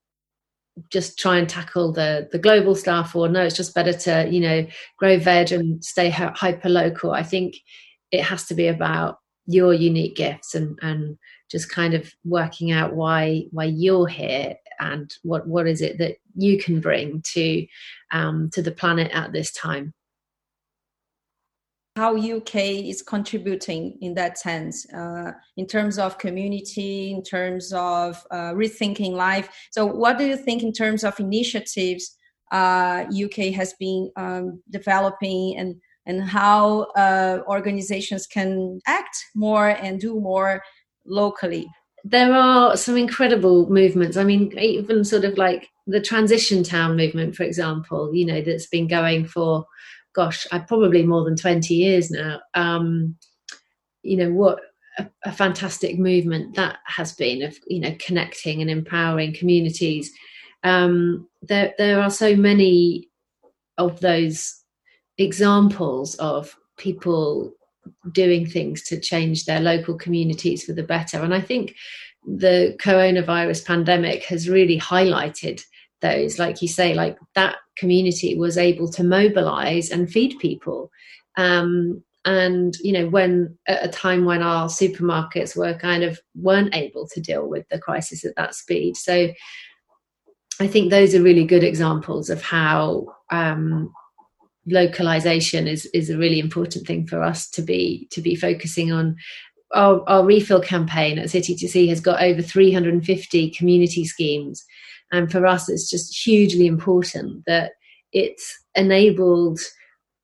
just 0.90 1.18
try 1.18 1.38
and 1.38 1.48
tackle 1.48 1.92
the 1.92 2.28
the 2.32 2.38
global 2.38 2.74
stuff 2.74 3.14
or 3.14 3.28
no 3.28 3.42
it's 3.42 3.56
just 3.56 3.74
better 3.74 3.92
to 3.92 4.28
you 4.30 4.40
know 4.40 4.66
grow 4.98 5.18
veg 5.18 5.52
and 5.52 5.84
stay 5.84 6.10
hyper 6.10 6.68
local. 6.68 7.12
I 7.12 7.22
think 7.22 7.56
it 8.10 8.22
has 8.22 8.46
to 8.46 8.54
be 8.54 8.68
about 8.68 9.18
your 9.46 9.72
unique 9.72 10.16
gifts 10.16 10.54
and 10.54 10.78
and 10.82 11.18
just 11.50 11.70
kind 11.70 11.94
of 11.94 12.12
working 12.24 12.70
out 12.70 12.94
why 12.94 13.44
why 13.50 13.64
you're 13.64 14.06
here 14.06 14.54
and 14.80 15.12
what 15.22 15.46
what 15.46 15.66
is 15.66 15.80
it 15.80 15.98
that 15.98 16.16
you 16.36 16.58
can 16.58 16.80
bring 16.80 17.22
to 17.22 17.66
um 18.12 18.50
to 18.52 18.62
the 18.62 18.70
planet 18.70 19.10
at 19.12 19.32
this 19.32 19.50
time 19.52 19.92
how 21.98 22.16
UK 22.16 22.54
is 22.92 23.02
contributing 23.02 23.98
in 24.00 24.14
that 24.14 24.38
sense, 24.38 24.74
uh, 24.94 25.32
in 25.56 25.66
terms 25.66 25.98
of 25.98 26.16
community, 26.16 27.11
in 27.11 27.22
terms 27.22 27.72
of 27.72 28.24
uh, 28.30 28.52
rethinking 28.62 29.12
life. 29.12 29.48
So, 29.72 29.84
what 29.84 30.16
do 30.18 30.24
you 30.24 30.37
think 30.37 30.62
in 30.62 30.72
terms 30.72 31.02
of 31.02 31.18
initiatives 31.18 32.04
uh, 32.52 33.04
UK 33.24 33.38
has 33.61 33.74
been 33.80 34.11
um, 34.16 34.62
developing, 34.70 35.56
and 35.58 35.70
and 36.06 36.22
how 36.22 36.87
uh, 37.04 37.40
organizations 37.48 38.26
can 38.26 38.80
act 38.87 39.16
more 39.34 39.68
and 39.68 40.00
do 40.00 40.20
more 40.20 40.62
locally? 41.04 41.66
There 42.04 42.32
are 42.32 42.76
some 42.76 42.96
incredible 42.96 43.68
movements. 43.68 44.16
I 44.16 44.22
mean, 44.22 44.56
even 44.56 45.04
sort 45.04 45.24
of 45.24 45.37
like 45.37 45.68
the 45.88 46.00
transition 46.00 46.62
town 46.62 46.96
movement, 46.96 47.34
for 47.34 47.42
example. 47.42 48.14
You 48.14 48.26
know, 48.26 48.40
that's 48.40 48.68
been 48.68 48.87
going 48.87 49.26
for 49.26 49.66
gosh, 50.14 50.46
I 50.52 50.58
probably 50.58 51.04
more 51.04 51.24
than 51.24 51.36
20 51.36 51.74
years 51.74 52.10
now. 52.10 52.40
Um, 52.54 53.16
you 54.02 54.16
know, 54.16 54.32
what 54.32 54.60
a, 54.98 55.08
a, 55.24 55.32
fantastic 55.32 55.98
movement 55.98 56.56
that 56.56 56.78
has 56.86 57.12
been 57.12 57.42
of, 57.42 57.56
you 57.66 57.80
know, 57.80 57.94
connecting 57.98 58.60
and 58.60 58.70
empowering 58.70 59.34
communities. 59.34 60.12
Um, 60.64 61.28
there, 61.42 61.74
there 61.78 62.00
are 62.00 62.10
so 62.10 62.34
many 62.34 63.08
of 63.76 64.00
those 64.00 64.62
examples 65.18 66.14
of 66.16 66.56
people 66.78 67.52
doing 68.12 68.46
things 68.46 68.82
to 68.84 69.00
change 69.00 69.44
their 69.44 69.60
local 69.60 69.96
communities 69.96 70.64
for 70.64 70.72
the 70.72 70.82
better. 70.82 71.22
And 71.22 71.34
I 71.34 71.40
think 71.40 71.74
the 72.26 72.76
coronavirus 72.80 73.66
pandemic 73.66 74.24
has 74.24 74.48
really 74.48 74.78
highlighted 74.78 75.62
those 76.00 76.38
like 76.38 76.62
you 76.62 76.68
say 76.68 76.94
like 76.94 77.18
that 77.34 77.56
community 77.76 78.37
was 78.37 78.58
able 78.58 78.90
to 78.92 79.04
mobilize 79.04 79.90
and 79.90 80.11
feed 80.11 80.38
people. 80.38 80.90
Um, 81.37 82.02
and 82.24 82.76
you 82.82 82.92
know 82.92 83.08
when 83.08 83.56
at 83.66 83.84
a 83.84 83.88
time 83.88 84.24
when 84.24 84.42
our 84.42 84.68
supermarkets 84.68 85.56
were 85.56 85.74
kind 85.74 86.02
of 86.02 86.18
weren't 86.34 86.74
able 86.74 87.06
to 87.08 87.20
deal 87.20 87.48
with 87.48 87.68
the 87.68 87.78
crisis 87.78 88.24
at 88.24 88.37
that 88.37 88.54
speed. 88.54 88.96
So 88.96 89.28
i 90.61 90.66
think 90.66 90.90
those 90.90 91.14
are 91.14 91.22
really 91.22 91.44
good 91.44 91.62
examples 91.62 92.28
of 92.28 92.42
how 92.42 93.06
um, 93.30 93.92
localization 94.66 95.66
is 95.66 95.87
is 95.94 96.11
a 96.11 96.18
really 96.18 96.38
important 96.38 96.87
thing 96.87 97.06
for 97.06 97.22
us 97.22 97.48
to 97.50 97.62
be 97.62 98.08
to 98.11 98.20
be 98.20 98.34
focusing 98.34 98.92
on. 98.92 99.16
Our, 99.74 100.02
our 100.08 100.24
refill 100.24 100.62
campaign 100.62 101.18
at 101.18 101.28
city 101.28 101.54
to 101.56 101.68
sea 101.68 101.88
has 101.88 102.00
got 102.00 102.22
over 102.22 102.40
350 102.40 103.50
community 103.50 104.06
schemes 104.06 104.64
and 105.12 105.30
for 105.30 105.46
us 105.46 105.68
it's 105.68 105.88
just 105.88 106.16
hugely 106.26 106.66
important 106.66 107.44
that 107.46 107.72
it's 108.12 108.58
enabled 108.74 109.60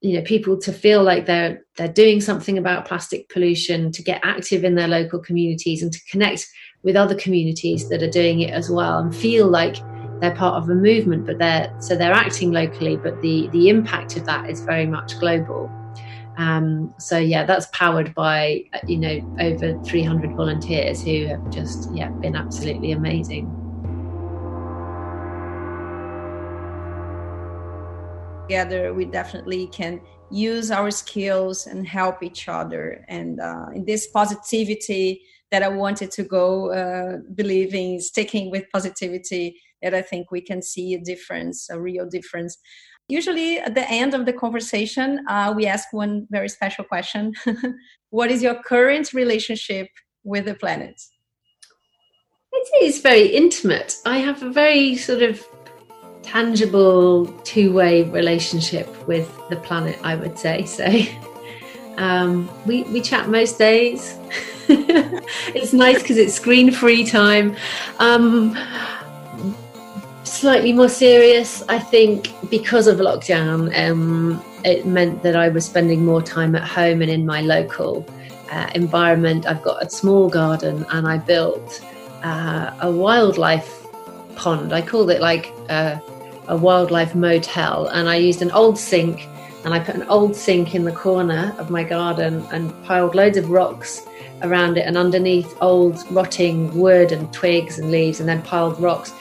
you 0.05 0.15
know 0.15 0.23
people 0.23 0.59
to 0.59 0.73
feel 0.73 1.03
like 1.03 1.25
they're 1.25 1.63
they're 1.77 1.89
doing 1.89 2.21
something 2.21 2.59
about 2.59 2.87
plastic 2.87 3.29
pollution 3.31 3.91
to 3.91 4.03
get 4.03 4.21
active 4.23 4.63
in 4.63 4.75
their 4.75 4.89
local 4.89 5.19
communities 5.19 5.83
and 5.83 5.93
to 5.93 6.01
connect 6.11 6.47
with 6.83 6.95
other 6.95 7.15
communities 7.15 7.89
that 7.89 8.03
are 8.03 8.11
doing 8.11 8.41
it 8.41 8.53
as 8.53 8.71
well 8.71 8.99
and 8.99 9.17
feel 9.17 9.49
like 9.49 9.77
they're 10.21 10.35
part 10.35 10.63
of 10.63 10.69
a 10.69 10.75
movement 10.75 11.27
but 11.27 11.39
they're 11.39 11.75
so 11.81 11.97
they're 11.97 12.13
acting 12.13 12.53
locally 12.53 12.97
but 12.97 13.21
the 13.23 13.49
the 13.53 13.71
impact 13.71 14.17
of 14.17 14.27
that 14.27 14.49
is 14.49 14.61
very 14.61 14.87
much 14.87 15.19
global. 15.19 15.71
Um, 16.37 16.93
so 16.99 17.17
yeah 17.17 17.45
that's 17.45 17.67
powered 17.73 18.13
by 18.15 18.65
you 18.87 18.99
know 18.99 19.37
over 19.41 19.81
300 19.85 20.35
volunteers 20.35 21.03
who 21.03 21.27
have 21.27 21.49
just 21.51 21.95
yeah 21.95 22.11
been 22.11 22.35
absolutely 22.35 22.91
amazing 22.91 23.64
together 28.45 28.93
we 28.93 29.05
definitely 29.05 29.67
can 29.69 30.01
use 30.31 30.71
our 30.71 30.91
skills 30.91 31.67
and 31.67 31.87
help 31.87 32.23
each 32.23 32.49
other. 32.49 33.05
And 33.09 33.41
uh, 33.41 33.67
in 33.75 33.85
this 33.85 34.07
positivity 34.09 35.23
that 35.51 35.63
i 35.63 35.69
wanted 35.69 36.11
to 36.11 36.25
go 36.25 36.73
uh, 36.73 37.19
believing 37.35 38.01
sticking 38.01 38.51
with 38.51 38.65
positivity 38.73 39.61
that 39.83 39.95
i 39.95 40.03
think 40.03 40.31
we 40.31 40.41
can 40.41 40.61
see 40.63 40.95
a 40.95 41.01
difference 41.01 41.69
a 41.71 41.81
real 41.81 42.07
difference. 42.07 42.59
Usually 43.09 43.59
at 43.59 43.75
the 43.75 43.89
end 43.91 44.15
of 44.15 44.25
the 44.27 44.33
conversation 44.33 45.09
uh, 45.29 45.53
we 45.57 45.67
ask 45.67 45.93
one 45.93 46.27
very 46.31 46.49
special 46.49 46.85
question. 46.85 47.33
What 48.11 48.31
is 48.31 48.43
your 48.43 48.57
current 48.63 49.13
relationship 49.13 49.89
with 50.23 50.45
the 50.47 50.55
planet? 50.55 50.97
It 52.53 52.85
is 52.85 53.01
very 53.01 53.27
intimate. 53.27 53.97
I 54.07 54.19
have 54.19 54.43
a 54.43 54.51
very 54.51 54.97
sort 54.97 55.23
of 55.23 55.45
tangible 56.25 57.27
two-way 57.45 58.03
relationship 58.11 58.89
with 59.07 59.29
the 59.51 59.57
planet 59.57 59.99
i 60.03 60.15
would 60.15 60.39
say. 60.39 60.65
So 60.65 60.87
um, 61.97 62.51
we, 62.67 62.83
we 62.85 63.01
chat 63.01 63.29
most 63.29 63.59
days. 63.59 64.19
It's 65.55 65.73
nice 65.73 66.01
because 66.03 66.17
it's 66.17 66.35
screen-free 66.35 67.05
time. 67.05 67.57
Um, 67.99 68.57
slightly 70.25 70.73
more 70.73 70.89
serious 70.89 71.63
i 71.69 71.79
think 71.79 72.33
because 72.51 72.87
of 72.87 72.99
lockdown 72.99 73.61
um, 73.79 74.43
it 74.65 74.85
meant 74.85 75.23
that 75.23 75.37
i 75.37 75.49
was 75.49 75.65
spending 75.65 76.05
more 76.05 76.21
time 76.21 76.57
at 76.57 76.65
home 76.65 77.03
and 77.03 77.11
in 77.11 77.25
my 77.25 77.41
local 77.41 78.05
uh, 78.51 78.71
environment. 78.75 79.47
I've 79.47 79.63
got 79.63 79.85
a 79.85 79.91
small 79.91 80.29
garden 80.29 80.87
and 80.91 81.07
i 81.07 81.19
built 81.19 81.85
uh, 82.23 82.73
a 82.81 82.91
wildlife 82.91 83.87
pond. 84.37 84.73
I 84.73 84.83
called 84.83 85.11
it 85.11 85.21
like 85.21 85.53
uh, 85.69 85.99
a 86.49 86.57
wildlife 86.57 87.15
motel 87.15 87.89
and 87.89 88.09
I 88.09 88.17
used 88.17 88.43
an 88.43 88.51
old 88.51 88.79
sink 88.79 89.29
and 89.65 89.73
I 89.73 89.79
put 89.79 89.95
an 89.95 90.03
old 90.05 90.37
sink 90.37 90.75
in 90.75 90.85
the 90.85 90.93
corner 90.93 91.55
of 91.59 91.71
my 91.71 91.83
garden 91.83 92.47
and 92.53 92.71
piled 92.85 93.15
loads 93.15 93.39
of 93.39 93.51
rocks 93.51 94.07
around 94.43 94.77
it 94.77 94.87
and 94.87 94.97
underneath 94.97 95.57
old 95.61 95.99
rotting 96.11 96.77
wood 96.79 97.13
and 97.13 97.33
twigs 97.33 97.79
and 97.79 97.91
leaves 97.91 98.21
and 98.21 98.29
then 98.29 98.43
piled 98.43 98.79
rocks. 98.79 99.13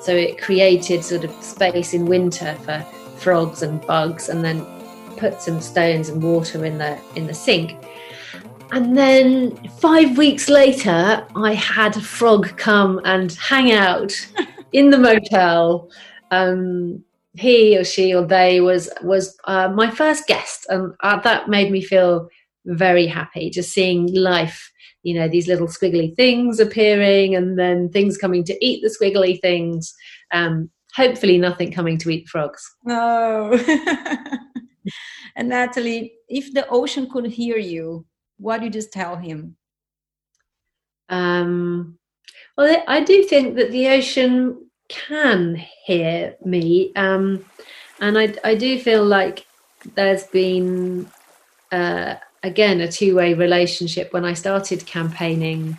So 0.00 0.14
it 0.14 0.40
created 0.40 1.04
sort 1.04 1.24
of 1.24 1.30
space 1.42 1.92
in 1.92 2.06
winter 2.06 2.54
for 2.64 2.80
frogs 3.18 3.62
and 3.62 3.84
bugs 3.86 4.30
and 4.30 4.42
then 4.42 4.64
put 5.18 5.42
some 5.42 5.60
stones 5.60 6.08
and 6.08 6.22
water 6.22 6.64
in 6.64 6.78
the 6.78 6.98
in 7.14 7.26
the 7.26 7.34
sink. 7.34 7.76
And 8.72 8.96
then 8.96 9.56
five 9.78 10.16
weeks 10.16 10.48
later, 10.48 11.26
I 11.36 11.54
had 11.54 11.96
a 11.96 12.00
frog 12.00 12.56
come 12.56 13.00
and 13.04 13.32
hang 13.32 13.72
out 13.72 14.12
in 14.72 14.90
the 14.90 14.98
motel 14.98 15.90
um, 16.30 17.04
he 17.34 17.78
or 17.78 17.84
she 17.84 18.14
or 18.14 18.24
they 18.24 18.60
was 18.60 18.90
was 19.02 19.36
uh, 19.44 19.68
my 19.68 19.90
first 19.90 20.26
guest, 20.26 20.66
and 20.68 20.92
uh, 21.00 21.20
that 21.20 21.48
made 21.48 21.70
me 21.70 21.82
feel 21.82 22.28
very 22.66 23.06
happy. 23.06 23.50
Just 23.50 23.72
seeing 23.72 24.12
life, 24.12 24.70
you 25.02 25.14
know, 25.14 25.28
these 25.28 25.46
little 25.46 25.68
squiggly 25.68 26.14
things 26.16 26.60
appearing, 26.60 27.34
and 27.34 27.58
then 27.58 27.88
things 27.88 28.16
coming 28.16 28.44
to 28.44 28.64
eat 28.64 28.82
the 28.82 28.88
squiggly 28.88 29.40
things. 29.40 29.94
Um, 30.32 30.70
hopefully, 30.94 31.38
nothing 31.38 31.72
coming 31.72 31.98
to 31.98 32.10
eat 32.10 32.28
frogs. 32.28 32.62
No. 32.84 33.52
and 35.36 35.48
Natalie, 35.48 36.12
if 36.28 36.52
the 36.52 36.68
ocean 36.68 37.08
could 37.10 37.26
hear 37.26 37.58
you, 37.58 38.06
what 38.38 38.58
do 38.58 38.64
you 38.64 38.70
just 38.70 38.92
tell 38.92 39.16
him? 39.16 39.56
Um, 41.08 41.98
well, 42.56 42.82
I 42.86 43.02
do 43.02 43.24
think 43.24 43.56
that 43.56 43.70
the 43.70 43.88
ocean 43.88 44.69
can 44.90 45.54
hear 45.84 46.36
me. 46.44 46.92
Um, 46.96 47.46
and 48.00 48.18
I, 48.18 48.34
I 48.44 48.54
do 48.54 48.78
feel 48.78 49.04
like 49.04 49.46
there's 49.94 50.24
been, 50.24 51.08
uh, 51.72 52.16
again, 52.42 52.80
a 52.80 52.90
two 52.90 53.16
way 53.16 53.34
relationship. 53.34 54.12
When 54.12 54.24
I 54.24 54.34
started 54.34 54.84
campaigning 54.86 55.78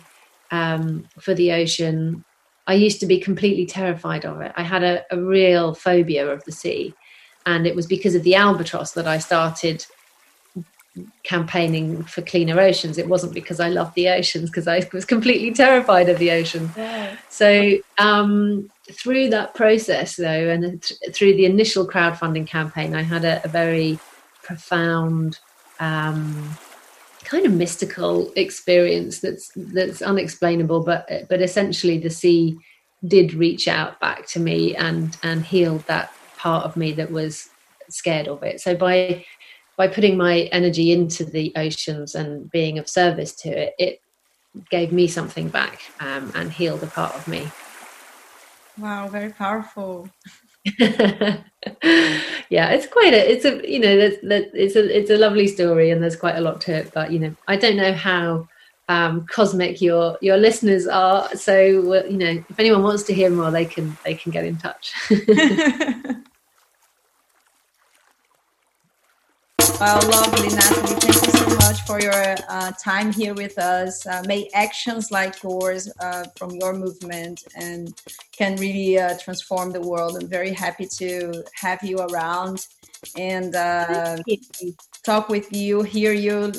um, 0.50 1.08
for 1.20 1.34
the 1.34 1.52
ocean, 1.52 2.24
I 2.66 2.74
used 2.74 3.00
to 3.00 3.06
be 3.06 3.18
completely 3.18 3.66
terrified 3.66 4.24
of 4.24 4.40
it. 4.40 4.52
I 4.56 4.62
had 4.62 4.82
a, 4.82 5.04
a 5.10 5.20
real 5.20 5.74
phobia 5.74 6.28
of 6.28 6.42
the 6.44 6.52
sea. 6.52 6.94
And 7.44 7.66
it 7.66 7.74
was 7.74 7.86
because 7.86 8.14
of 8.14 8.22
the 8.22 8.36
albatross 8.36 8.92
that 8.92 9.08
I 9.08 9.18
started 9.18 9.84
campaigning 11.22 12.02
for 12.04 12.20
cleaner 12.22 12.60
oceans 12.60 12.98
it 12.98 13.08
wasn't 13.08 13.32
because 13.32 13.60
i 13.60 13.68
loved 13.68 13.94
the 13.94 14.08
oceans 14.08 14.50
because 14.50 14.68
i 14.68 14.86
was 14.92 15.04
completely 15.04 15.50
terrified 15.50 16.08
of 16.08 16.18
the 16.18 16.30
ocean 16.30 16.70
yeah. 16.76 17.16
so 17.30 17.78
um, 17.98 18.70
through 18.92 19.30
that 19.30 19.54
process 19.54 20.16
though 20.16 20.48
and 20.50 20.82
th- 20.82 21.00
through 21.14 21.34
the 21.34 21.46
initial 21.46 21.86
crowdfunding 21.88 22.46
campaign 22.46 22.94
i 22.94 23.02
had 23.02 23.24
a, 23.24 23.42
a 23.44 23.48
very 23.48 23.98
profound 24.42 25.38
um, 25.80 26.56
kind 27.24 27.46
of 27.46 27.52
mystical 27.52 28.30
experience 28.36 29.20
that's 29.20 29.50
that's 29.56 30.02
unexplainable 30.02 30.84
but 30.84 31.08
but 31.28 31.40
essentially 31.40 31.96
the 31.96 32.10
sea 32.10 32.58
did 33.06 33.32
reach 33.34 33.66
out 33.66 33.98
back 34.00 34.26
to 34.26 34.38
me 34.38 34.76
and 34.76 35.16
and 35.22 35.44
healed 35.44 35.82
that 35.86 36.12
part 36.36 36.64
of 36.64 36.76
me 36.76 36.92
that 36.92 37.10
was 37.10 37.48
scared 37.88 38.28
of 38.28 38.42
it 38.42 38.60
so 38.60 38.74
by 38.74 39.24
by 39.76 39.88
putting 39.88 40.16
my 40.16 40.42
energy 40.52 40.92
into 40.92 41.24
the 41.24 41.52
oceans 41.56 42.14
and 42.14 42.50
being 42.50 42.78
of 42.78 42.88
service 42.88 43.34
to 43.36 43.48
it, 43.48 43.74
it 43.78 44.00
gave 44.70 44.92
me 44.92 45.06
something 45.06 45.48
back 45.48 45.80
um, 46.00 46.30
and 46.34 46.52
healed 46.52 46.82
a 46.82 46.86
part 46.86 47.14
of 47.14 47.26
me. 47.26 47.50
Wow, 48.78 49.08
very 49.08 49.30
powerful. 49.30 50.08
yeah, 50.78 51.40
it's 52.50 52.86
quite 52.86 53.12
a, 53.12 53.32
it's 53.32 53.44
a, 53.44 53.70
you 53.70 53.78
know, 53.78 53.98
it's 53.98 54.76
a, 54.76 54.98
it's 54.98 55.10
a 55.10 55.18
lovely 55.18 55.46
story, 55.46 55.90
and 55.90 56.02
there's 56.02 56.16
quite 56.16 56.36
a 56.36 56.40
lot 56.40 56.60
to 56.62 56.72
it. 56.72 56.92
But 56.94 57.12
you 57.12 57.18
know, 57.18 57.34
I 57.48 57.56
don't 57.56 57.76
know 57.76 57.92
how 57.92 58.48
um, 58.88 59.26
cosmic 59.26 59.80
your 59.80 60.18
your 60.20 60.36
listeners 60.36 60.86
are. 60.86 61.28
So 61.34 61.56
you 62.04 62.16
know, 62.16 62.44
if 62.48 62.58
anyone 62.58 62.82
wants 62.82 63.02
to 63.04 63.14
hear 63.14 63.30
more, 63.30 63.50
they 63.50 63.64
can 63.64 63.96
they 64.04 64.14
can 64.14 64.32
get 64.32 64.44
in 64.44 64.56
touch. 64.56 64.94
Well, 69.82 70.00
lovely, 70.10 70.46
Natalie. 70.46 70.94
Thank 71.00 71.26
you 71.26 71.32
so 71.32 71.56
much 71.56 71.80
for 71.80 72.00
your 72.00 72.36
uh, 72.48 72.70
time 72.80 73.12
here 73.12 73.34
with 73.34 73.58
us. 73.58 74.06
Uh, 74.06 74.22
may 74.28 74.48
actions 74.54 75.10
like 75.10 75.42
yours 75.42 75.92
uh, 75.98 76.22
from 76.36 76.52
your 76.52 76.72
movement 76.72 77.42
and 77.56 77.92
can 78.30 78.54
really 78.58 79.00
uh, 79.00 79.18
transform 79.18 79.72
the 79.72 79.80
world. 79.80 80.16
I'm 80.22 80.28
very 80.28 80.52
happy 80.52 80.86
to 80.98 81.42
have 81.54 81.82
you 81.82 81.98
around 81.98 82.68
and 83.16 83.56
uh, 83.56 84.18
talk 85.02 85.28
with 85.28 85.52
you, 85.52 85.82
hear 85.82 86.12
you, 86.12 86.52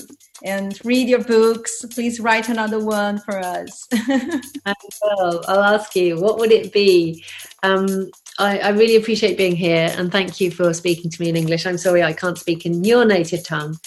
and 0.43 0.79
read 0.83 1.07
your 1.07 1.23
books. 1.23 1.85
Please 1.91 2.19
write 2.19 2.49
another 2.49 2.83
one 2.83 3.17
for 3.19 3.39
us. 3.39 3.87
I 3.93 4.73
will. 5.01 5.43
I'll 5.47 5.63
ask 5.63 5.95
you, 5.95 6.19
what 6.19 6.37
would 6.37 6.51
it 6.51 6.73
be? 6.73 7.23
Um, 7.63 8.11
I, 8.39 8.59
I, 8.59 8.69
really 8.69 8.97
appreciate 8.97 9.37
being 9.37 9.55
here 9.55 9.93
and 9.97 10.11
thank 10.11 10.41
you 10.41 10.51
for 10.51 10.73
speaking 10.73 11.09
to 11.09 11.21
me 11.21 11.29
in 11.29 11.37
English. 11.37 11.65
I'm 11.65 11.77
sorry 11.77 12.03
I 12.03 12.13
can't 12.13 12.37
speak 12.37 12.65
in 12.65 12.83
your 12.83 13.05
native 13.05 13.45
tongue, 13.45 13.79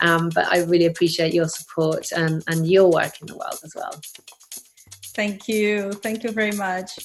um, 0.00 0.28
but 0.28 0.46
I 0.46 0.58
really 0.64 0.86
appreciate 0.86 1.34
your 1.34 1.48
support 1.48 2.12
and, 2.12 2.44
and 2.46 2.66
your 2.66 2.90
work 2.90 3.20
in 3.20 3.26
the 3.26 3.36
world 3.36 3.58
as 3.64 3.74
well. 3.74 4.00
Thank 5.16 5.48
you. 5.48 5.92
Thank 5.94 6.22
you 6.22 6.30
very 6.30 6.52
much. 6.52 6.98